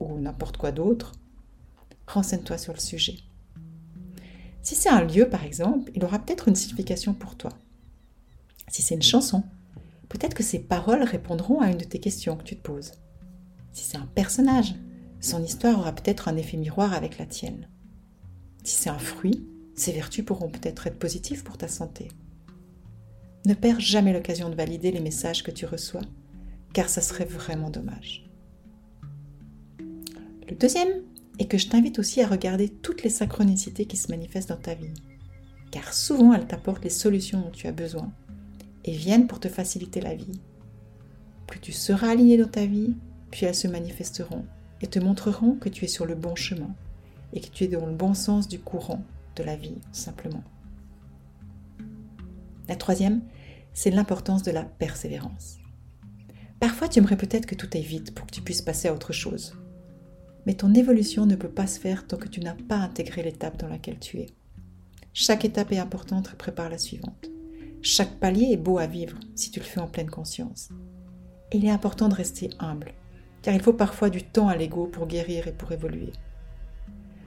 ou 0.00 0.18
n'importe 0.18 0.56
quoi 0.56 0.72
d'autre, 0.72 1.12
renseigne-toi 2.06 2.58
sur 2.58 2.72
le 2.72 2.80
sujet. 2.80 3.16
Si 4.62 4.74
c'est 4.74 4.88
un 4.88 5.04
lieu, 5.04 5.28
par 5.28 5.44
exemple, 5.44 5.90
il 5.94 6.04
aura 6.04 6.18
peut-être 6.18 6.48
une 6.48 6.54
signification 6.54 7.14
pour 7.14 7.36
toi. 7.36 7.50
Si 8.68 8.82
c'est 8.82 8.94
une 8.94 9.02
chanson, 9.02 9.42
peut-être 10.12 10.34
que 10.34 10.42
ses 10.42 10.58
paroles 10.58 11.02
répondront 11.02 11.60
à 11.62 11.70
une 11.70 11.78
de 11.78 11.84
tes 11.84 11.98
questions 11.98 12.36
que 12.36 12.44
tu 12.44 12.54
te 12.54 12.62
poses. 12.62 12.92
Si 13.72 13.84
c'est 13.84 13.96
un 13.96 14.08
personnage, 14.14 14.74
son 15.20 15.42
histoire 15.42 15.78
aura 15.78 15.92
peut-être 15.92 16.28
un 16.28 16.36
effet 16.36 16.58
miroir 16.58 16.92
avec 16.92 17.16
la 17.16 17.24
tienne. 17.24 17.70
Si 18.62 18.76
c'est 18.76 18.90
un 18.90 18.98
fruit, 18.98 19.48
ses 19.74 19.92
vertus 19.92 20.24
pourront 20.24 20.50
peut-être 20.50 20.86
être 20.86 20.98
positives 20.98 21.42
pour 21.42 21.56
ta 21.56 21.66
santé. 21.66 22.08
Ne 23.46 23.54
perds 23.54 23.80
jamais 23.80 24.12
l'occasion 24.12 24.50
de 24.50 24.54
valider 24.54 24.92
les 24.92 25.00
messages 25.00 25.42
que 25.42 25.50
tu 25.50 25.64
reçois, 25.64 26.02
car 26.74 26.90
ça 26.90 27.00
serait 27.00 27.24
vraiment 27.24 27.70
dommage. 27.70 28.30
Le 29.78 30.54
deuxième 30.54 31.04
est 31.38 31.46
que 31.46 31.56
je 31.56 31.68
t'invite 31.68 31.98
aussi 31.98 32.20
à 32.20 32.28
regarder 32.28 32.68
toutes 32.68 33.02
les 33.02 33.10
synchronicités 33.10 33.86
qui 33.86 33.96
se 33.96 34.10
manifestent 34.10 34.50
dans 34.50 34.56
ta 34.56 34.74
vie, 34.74 34.92
car 35.70 35.94
souvent 35.94 36.34
elles 36.34 36.46
t'apportent 36.46 36.84
les 36.84 36.90
solutions 36.90 37.40
dont 37.40 37.50
tu 37.50 37.66
as 37.66 37.72
besoin 37.72 38.12
et 38.84 38.92
viennent 38.92 39.26
pour 39.26 39.40
te 39.40 39.48
faciliter 39.48 40.00
la 40.00 40.14
vie. 40.14 40.40
Plus 41.46 41.60
tu 41.60 41.72
seras 41.72 42.10
aligné 42.10 42.36
dans 42.36 42.48
ta 42.48 42.66
vie, 42.66 42.94
puis 43.30 43.46
elles 43.46 43.54
se 43.54 43.68
manifesteront 43.68 44.44
et 44.80 44.86
te 44.86 44.98
montreront 44.98 45.54
que 45.54 45.68
tu 45.68 45.84
es 45.84 45.88
sur 45.88 46.06
le 46.06 46.14
bon 46.14 46.34
chemin 46.34 46.74
et 47.32 47.40
que 47.40 47.48
tu 47.48 47.64
es 47.64 47.68
dans 47.68 47.86
le 47.86 47.94
bon 47.94 48.14
sens 48.14 48.48
du 48.48 48.58
courant 48.58 49.02
de 49.36 49.42
la 49.42 49.56
vie, 49.56 49.78
simplement. 49.92 50.44
La 52.68 52.76
troisième, 52.76 53.22
c'est 53.72 53.90
l'importance 53.90 54.42
de 54.42 54.50
la 54.50 54.64
persévérance. 54.64 55.58
Parfois, 56.60 56.88
tu 56.88 56.98
aimerais 56.98 57.16
peut-être 57.16 57.46
que 57.46 57.54
tout 57.54 57.68
aille 57.74 57.82
vite 57.82 58.14
pour 58.14 58.26
que 58.26 58.32
tu 58.32 58.42
puisses 58.42 58.62
passer 58.62 58.88
à 58.88 58.94
autre 58.94 59.12
chose. 59.12 59.54
Mais 60.46 60.54
ton 60.54 60.74
évolution 60.74 61.26
ne 61.26 61.36
peut 61.36 61.48
pas 61.48 61.66
se 61.66 61.80
faire 61.80 62.06
tant 62.06 62.16
que 62.16 62.28
tu 62.28 62.40
n'as 62.40 62.54
pas 62.54 62.76
intégré 62.76 63.22
l'étape 63.22 63.58
dans 63.58 63.68
laquelle 63.68 63.98
tu 63.98 64.18
es. 64.18 64.26
Chaque 65.12 65.44
étape 65.44 65.72
est 65.72 65.78
importante 65.78 66.30
et 66.32 66.36
prépare 66.36 66.70
la 66.70 66.78
suivante. 66.78 67.31
Chaque 67.84 68.20
palier 68.20 68.52
est 68.52 68.56
beau 68.56 68.78
à 68.78 68.86
vivre 68.86 69.18
si 69.34 69.50
tu 69.50 69.58
le 69.58 69.64
fais 69.64 69.80
en 69.80 69.88
pleine 69.88 70.08
conscience. 70.08 70.68
Il 71.52 71.64
est 71.64 71.70
important 71.70 72.08
de 72.08 72.14
rester 72.14 72.50
humble, 72.60 72.92
car 73.42 73.54
il 73.54 73.60
faut 73.60 73.72
parfois 73.72 74.08
du 74.08 74.22
temps 74.22 74.46
à 74.46 74.54
l'ego 74.54 74.86
pour 74.86 75.08
guérir 75.08 75.48
et 75.48 75.52
pour 75.52 75.72
évoluer. 75.72 76.12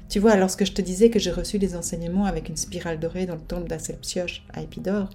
Tu 0.08 0.20
vois, 0.20 0.38
lorsque 0.38 0.64
je 0.64 0.72
te 0.72 0.82
disais 0.82 1.10
que 1.10 1.20
j'ai 1.20 1.32
reçu 1.32 1.60
des 1.60 1.76
enseignements 1.76 2.24
avec 2.24 2.48
une 2.48 2.56
spirale 2.56 3.02
dorée 3.02 3.26
dans 3.26 3.36
le 3.36 3.42
temple 3.42 3.68
d'Aselpsioche 3.68 4.46
à 4.54 4.62
Épidore, 4.62 5.10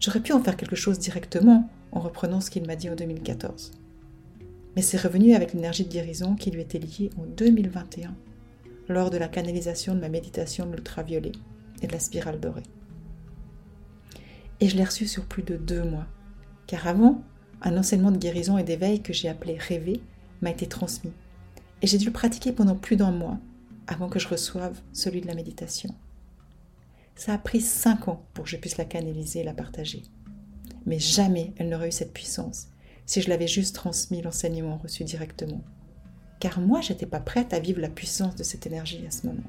j'aurais 0.00 0.20
pu 0.20 0.32
en 0.32 0.42
faire 0.42 0.56
quelque 0.56 0.74
chose 0.74 0.98
directement 0.98 1.68
en 1.92 2.00
reprenant 2.00 2.40
ce 2.40 2.50
qu'il 2.50 2.66
m'a 2.66 2.76
dit 2.76 2.88
en 2.88 2.96
2014. 2.96 3.72
Mais 4.74 4.80
c'est 4.80 5.00
revenu 5.00 5.34
avec 5.34 5.52
l'énergie 5.52 5.84
de 5.84 5.92
guérison 5.92 6.34
qui 6.34 6.50
lui 6.50 6.62
était 6.62 6.78
liée 6.78 7.10
en 7.18 7.26
2021, 7.26 8.16
lors 8.88 9.10
de 9.10 9.18
la 9.18 9.28
canalisation 9.28 9.94
de 9.94 10.00
ma 10.00 10.08
méditation 10.08 10.64
de 10.64 10.76
l'ultraviolet 10.76 11.32
et 11.82 11.86
de 11.86 11.92
la 11.92 12.00
spirale 12.00 12.40
dorée. 12.40 12.62
Et 14.60 14.68
je 14.68 14.76
l'ai 14.76 14.84
reçu 14.84 15.06
sur 15.06 15.24
plus 15.24 15.42
de 15.42 15.56
deux 15.56 15.84
mois, 15.84 16.06
car 16.66 16.86
avant, 16.86 17.22
un 17.62 17.76
enseignement 17.76 18.10
de 18.10 18.18
guérison 18.18 18.58
et 18.58 18.64
d'éveil 18.64 19.02
que 19.02 19.12
j'ai 19.12 19.28
appelé 19.28 19.56
rêver 19.56 20.00
m'a 20.40 20.50
été 20.50 20.66
transmis. 20.66 21.12
Et 21.82 21.86
j'ai 21.86 21.98
dû 21.98 22.06
le 22.06 22.12
pratiquer 22.12 22.52
pendant 22.52 22.74
plus 22.74 22.96
d'un 22.96 23.10
mois 23.10 23.38
avant 23.86 24.08
que 24.08 24.18
je 24.18 24.28
reçoive 24.28 24.80
celui 24.92 25.20
de 25.20 25.26
la 25.26 25.34
méditation. 25.34 25.94
Ça 27.14 27.32
a 27.32 27.38
pris 27.38 27.60
cinq 27.60 28.08
ans 28.08 28.24
pour 28.34 28.44
que 28.44 28.50
je 28.50 28.56
puisse 28.56 28.76
la 28.76 28.84
canaliser 28.84 29.40
et 29.40 29.44
la 29.44 29.54
partager. 29.54 30.02
Mais 30.84 30.98
jamais 30.98 31.52
elle 31.56 31.68
n'aurait 31.68 31.88
eu 31.88 31.92
cette 31.92 32.12
puissance 32.12 32.68
si 33.06 33.22
je 33.22 33.28
l'avais 33.28 33.46
juste 33.46 33.74
transmis 33.74 34.20
l'enseignement 34.20 34.78
reçu 34.78 35.04
directement. 35.04 35.62
Car 36.40 36.60
moi, 36.60 36.80
j'étais 36.80 37.06
pas 37.06 37.20
prête 37.20 37.54
à 37.54 37.60
vivre 37.60 37.80
la 37.80 37.88
puissance 37.88 38.34
de 38.34 38.42
cette 38.42 38.66
énergie 38.66 39.04
à 39.06 39.10
ce 39.10 39.26
moment. 39.26 39.48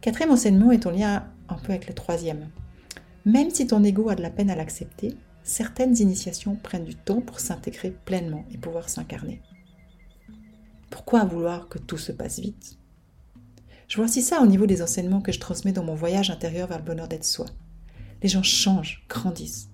Quatrième 0.00 0.30
enseignement 0.30 0.70
est 0.70 0.86
en 0.86 0.90
lien 0.90 1.26
un 1.48 1.56
peu 1.56 1.72
avec 1.72 1.88
le 1.88 1.94
troisième. 1.94 2.48
Même 3.24 3.50
si 3.50 3.66
ton 3.66 3.84
ego 3.84 4.08
a 4.08 4.14
de 4.14 4.22
la 4.22 4.30
peine 4.30 4.50
à 4.50 4.56
l'accepter, 4.56 5.16
certaines 5.42 5.96
initiations 5.98 6.56
prennent 6.56 6.84
du 6.84 6.94
temps 6.94 7.20
pour 7.20 7.40
s'intégrer 7.40 7.90
pleinement 7.90 8.44
et 8.50 8.58
pouvoir 8.58 8.88
s'incarner. 8.88 9.42
Pourquoi 10.90 11.24
vouloir 11.24 11.68
que 11.68 11.78
tout 11.78 11.98
se 11.98 12.12
passe 12.12 12.38
vite? 12.38 12.78
Je 13.88 13.96
vois 13.96 14.04
aussi 14.04 14.22
ça 14.22 14.42
au 14.42 14.46
niveau 14.46 14.66
des 14.66 14.82
enseignements 14.82 15.22
que 15.22 15.32
je 15.32 15.40
transmets 15.40 15.72
dans 15.72 15.84
mon 15.84 15.94
voyage 15.94 16.30
intérieur 16.30 16.68
vers 16.68 16.78
le 16.78 16.84
bonheur 16.84 17.08
d'être 17.08 17.24
soi. 17.24 17.46
Les 18.22 18.28
gens 18.28 18.42
changent, 18.42 19.04
grandissent. 19.08 19.70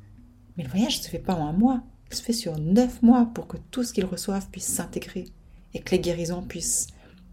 Mais 0.57 0.63
le 0.63 0.71
voyage 0.71 0.99
ne 0.99 1.03
se 1.05 1.09
fait 1.09 1.19
pas 1.19 1.35
en 1.35 1.49
un 1.49 1.53
mois, 1.53 1.83
il 2.11 2.17
se 2.17 2.23
fait 2.23 2.33
sur 2.33 2.59
neuf 2.59 3.03
mois 3.03 3.29
pour 3.35 3.49
que 3.49 3.57
tout 3.57 3.83
ce 3.83 3.93
qu'ils 3.93 4.05
reçoivent 4.05 4.49
puisse 4.51 4.67
s'intégrer 4.67 5.25
et 5.73 5.81
que 5.81 5.91
les 5.91 6.01
guérisons 6.01 6.43
puissent 6.43 6.87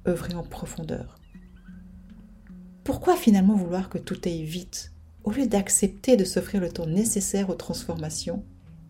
œuvrer 0.07 0.33
en 0.33 0.43
profondeur. 0.43 1.20
Pourquoi 2.83 3.15
finalement 3.15 3.55
vouloir 3.55 3.89
que 3.89 3.97
tout 3.97 4.19
aille 4.25 4.43
vite 4.43 4.91
au 5.23 5.31
lieu 5.31 5.45
d'accepter 5.45 6.17
de 6.17 6.23
s'offrir 6.23 6.61
le 6.61 6.71
temps 6.71 6.87
nécessaire 6.87 7.49
aux 7.49 7.55
transformations 7.55 8.43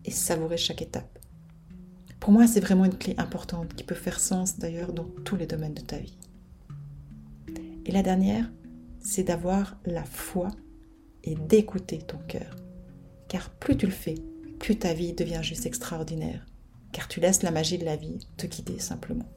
et 0.04 0.10
savourer 0.10 0.56
chaque 0.56 0.80
étape 0.80 1.18
pour 2.22 2.30
moi, 2.30 2.46
c'est 2.46 2.60
vraiment 2.60 2.84
une 2.84 2.96
clé 2.96 3.16
importante 3.18 3.74
qui 3.74 3.82
peut 3.82 3.96
faire 3.96 4.20
sens 4.20 4.56
d'ailleurs 4.56 4.92
dans 4.92 5.08
tous 5.24 5.34
les 5.34 5.48
domaines 5.48 5.74
de 5.74 5.80
ta 5.80 5.98
vie. 5.98 6.16
Et 7.84 7.90
la 7.90 8.04
dernière, 8.04 8.48
c'est 9.00 9.24
d'avoir 9.24 9.76
la 9.84 10.04
foi 10.04 10.46
et 11.24 11.34
d'écouter 11.34 11.98
ton 11.98 12.18
cœur. 12.28 12.54
Car 13.26 13.50
plus 13.50 13.76
tu 13.76 13.86
le 13.86 13.92
fais, 13.92 14.14
plus 14.60 14.78
ta 14.78 14.94
vie 14.94 15.14
devient 15.14 15.40
juste 15.42 15.66
extraordinaire. 15.66 16.46
Car 16.92 17.08
tu 17.08 17.18
laisses 17.18 17.42
la 17.42 17.50
magie 17.50 17.78
de 17.78 17.84
la 17.84 17.96
vie 17.96 18.24
te 18.36 18.46
guider 18.46 18.78
simplement. 18.78 19.28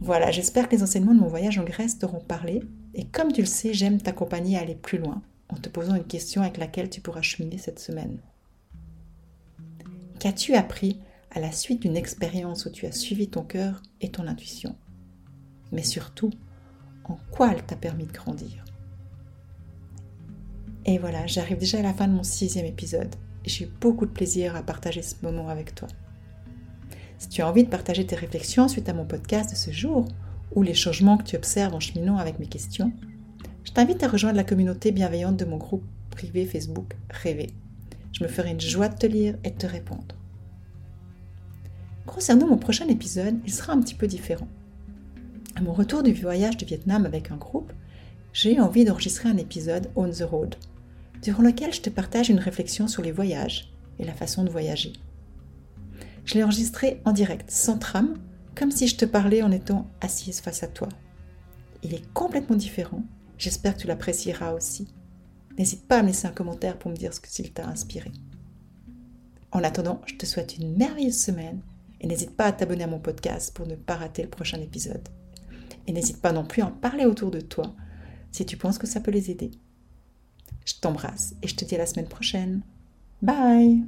Voilà, 0.00 0.30
j'espère 0.30 0.68
que 0.68 0.76
les 0.76 0.82
enseignements 0.82 1.14
de 1.14 1.20
mon 1.20 1.28
voyage 1.28 1.58
en 1.58 1.64
Grèce 1.64 1.98
t'auront 1.98 2.20
parlé. 2.20 2.62
Et 2.94 3.04
comme 3.04 3.32
tu 3.32 3.40
le 3.40 3.46
sais, 3.46 3.74
j'aime 3.74 4.00
t'accompagner 4.00 4.56
à 4.56 4.60
aller 4.60 4.74
plus 4.74 4.98
loin 4.98 5.22
en 5.48 5.56
te 5.56 5.68
posant 5.68 5.94
une 5.94 6.04
question 6.04 6.42
avec 6.42 6.58
laquelle 6.58 6.90
tu 6.90 7.00
pourras 7.00 7.22
cheminer 7.22 7.58
cette 7.58 7.78
semaine. 7.78 8.18
Qu'as-tu 10.18 10.54
appris 10.54 11.00
à 11.30 11.40
la 11.40 11.52
suite 11.52 11.82
d'une 11.82 11.96
expérience 11.96 12.66
où 12.66 12.70
tu 12.70 12.86
as 12.86 12.92
suivi 12.92 13.28
ton 13.28 13.42
cœur 13.42 13.82
et 14.00 14.10
ton 14.10 14.26
intuition? 14.26 14.76
Mais 15.72 15.82
surtout, 15.82 16.30
en 17.04 17.18
quoi 17.30 17.52
elle 17.52 17.64
t'a 17.64 17.76
permis 17.76 18.06
de 18.06 18.12
grandir? 18.12 18.64
Et 20.84 20.98
voilà, 20.98 21.26
j'arrive 21.26 21.58
déjà 21.58 21.78
à 21.78 21.82
la 21.82 21.94
fin 21.94 22.08
de 22.08 22.12
mon 22.12 22.22
sixième 22.22 22.66
épisode 22.66 23.14
j'ai 23.46 23.64
eu 23.64 23.68
beaucoup 23.80 24.06
de 24.06 24.10
plaisir 24.10 24.56
à 24.56 24.62
partager 24.62 25.02
ce 25.02 25.14
moment 25.22 25.48
avec 25.48 25.74
toi. 25.74 25.88
Si 27.18 27.28
tu 27.28 27.42
as 27.42 27.48
envie 27.48 27.64
de 27.64 27.68
partager 27.68 28.06
tes 28.06 28.16
réflexions 28.16 28.68
suite 28.68 28.88
à 28.88 28.94
mon 28.94 29.04
podcast 29.04 29.50
de 29.50 29.56
ce 29.56 29.70
jour 29.70 30.06
ou 30.54 30.62
les 30.62 30.74
changements 30.74 31.16
que 31.16 31.24
tu 31.24 31.36
observes 31.36 31.74
en 31.74 31.80
cheminant 31.80 32.18
avec 32.18 32.38
mes 32.38 32.46
questions, 32.46 32.92
je 33.64 33.72
t'invite 33.72 34.02
à 34.02 34.08
rejoindre 34.08 34.36
la 34.36 34.44
communauté 34.44 34.92
bienveillante 34.92 35.36
de 35.36 35.44
mon 35.44 35.56
groupe 35.56 35.84
privé 36.10 36.46
Facebook 36.46 36.94
Rêver. 37.10 37.50
Je 38.12 38.22
me 38.22 38.28
ferai 38.28 38.50
une 38.50 38.60
joie 38.60 38.88
de 38.88 38.96
te 38.96 39.06
lire 39.06 39.36
et 39.44 39.50
de 39.50 39.56
te 39.56 39.66
répondre. 39.66 40.14
Concernant 42.06 42.46
mon 42.46 42.56
prochain 42.56 42.88
épisode, 42.88 43.38
il 43.44 43.52
sera 43.52 43.72
un 43.72 43.80
petit 43.80 43.94
peu 43.94 44.06
différent. 44.06 44.48
À 45.56 45.60
mon 45.60 45.72
retour 45.72 46.02
du 46.02 46.12
voyage 46.12 46.56
du 46.56 46.64
Vietnam 46.64 47.06
avec 47.06 47.30
un 47.30 47.36
groupe, 47.36 47.72
j'ai 48.32 48.54
eu 48.54 48.60
envie 48.60 48.84
d'enregistrer 48.84 49.28
un 49.28 49.36
épisode 49.38 49.90
On 49.96 50.08
the 50.10 50.22
Road, 50.22 50.56
durant 51.22 51.42
lequel 51.42 51.72
je 51.72 51.80
te 51.80 51.90
partage 51.90 52.28
une 52.28 52.38
réflexion 52.38 52.88
sur 52.88 53.02
les 53.02 53.12
voyages 53.12 53.72
et 53.98 54.04
la 54.04 54.12
façon 54.12 54.44
de 54.44 54.50
voyager. 54.50 54.92
Je 56.26 56.34
l'ai 56.34 56.42
enregistré 56.42 57.00
en 57.04 57.12
direct, 57.12 57.50
sans 57.50 57.78
trame, 57.78 58.18
comme 58.56 58.72
si 58.72 58.88
je 58.88 58.96
te 58.96 59.04
parlais 59.04 59.42
en 59.42 59.52
étant 59.52 59.88
assise 60.00 60.40
face 60.40 60.62
à 60.64 60.66
toi. 60.66 60.88
Il 61.82 61.94
est 61.94 62.12
complètement 62.12 62.56
différent, 62.56 63.04
j'espère 63.38 63.76
que 63.76 63.82
tu 63.82 63.86
l'apprécieras 63.86 64.52
aussi. 64.52 64.88
N'hésite 65.56 65.86
pas 65.86 65.98
à 65.98 66.02
me 66.02 66.08
laisser 66.08 66.26
un 66.26 66.32
commentaire 66.32 66.78
pour 66.78 66.90
me 66.90 66.96
dire 66.96 67.14
ce 67.14 67.20
que 67.20 67.28
s'il 67.28 67.52
t'a 67.52 67.66
inspiré. 67.66 68.10
En 69.52 69.62
attendant, 69.62 70.02
je 70.04 70.16
te 70.16 70.26
souhaite 70.26 70.58
une 70.58 70.76
merveilleuse 70.76 71.16
semaine 71.16 71.60
et 72.00 72.08
n'hésite 72.08 72.36
pas 72.36 72.46
à 72.46 72.52
t'abonner 72.52 72.84
à 72.84 72.88
mon 72.88 72.98
podcast 72.98 73.54
pour 73.54 73.66
ne 73.66 73.76
pas 73.76 73.94
rater 73.94 74.22
le 74.22 74.28
prochain 74.28 74.60
épisode. 74.60 75.08
Et 75.86 75.92
n'hésite 75.92 76.20
pas 76.20 76.32
non 76.32 76.44
plus 76.44 76.62
à 76.62 76.66
en 76.66 76.72
parler 76.72 77.06
autour 77.06 77.30
de 77.30 77.40
toi 77.40 77.74
si 78.32 78.44
tu 78.44 78.56
penses 78.56 78.78
que 78.78 78.88
ça 78.88 79.00
peut 79.00 79.12
les 79.12 79.30
aider. 79.30 79.52
Je 80.64 80.74
t'embrasse 80.80 81.36
et 81.42 81.48
je 81.48 81.54
te 81.54 81.64
dis 81.64 81.76
à 81.76 81.78
la 81.78 81.86
semaine 81.86 82.08
prochaine. 82.08 82.62
Bye 83.22 83.84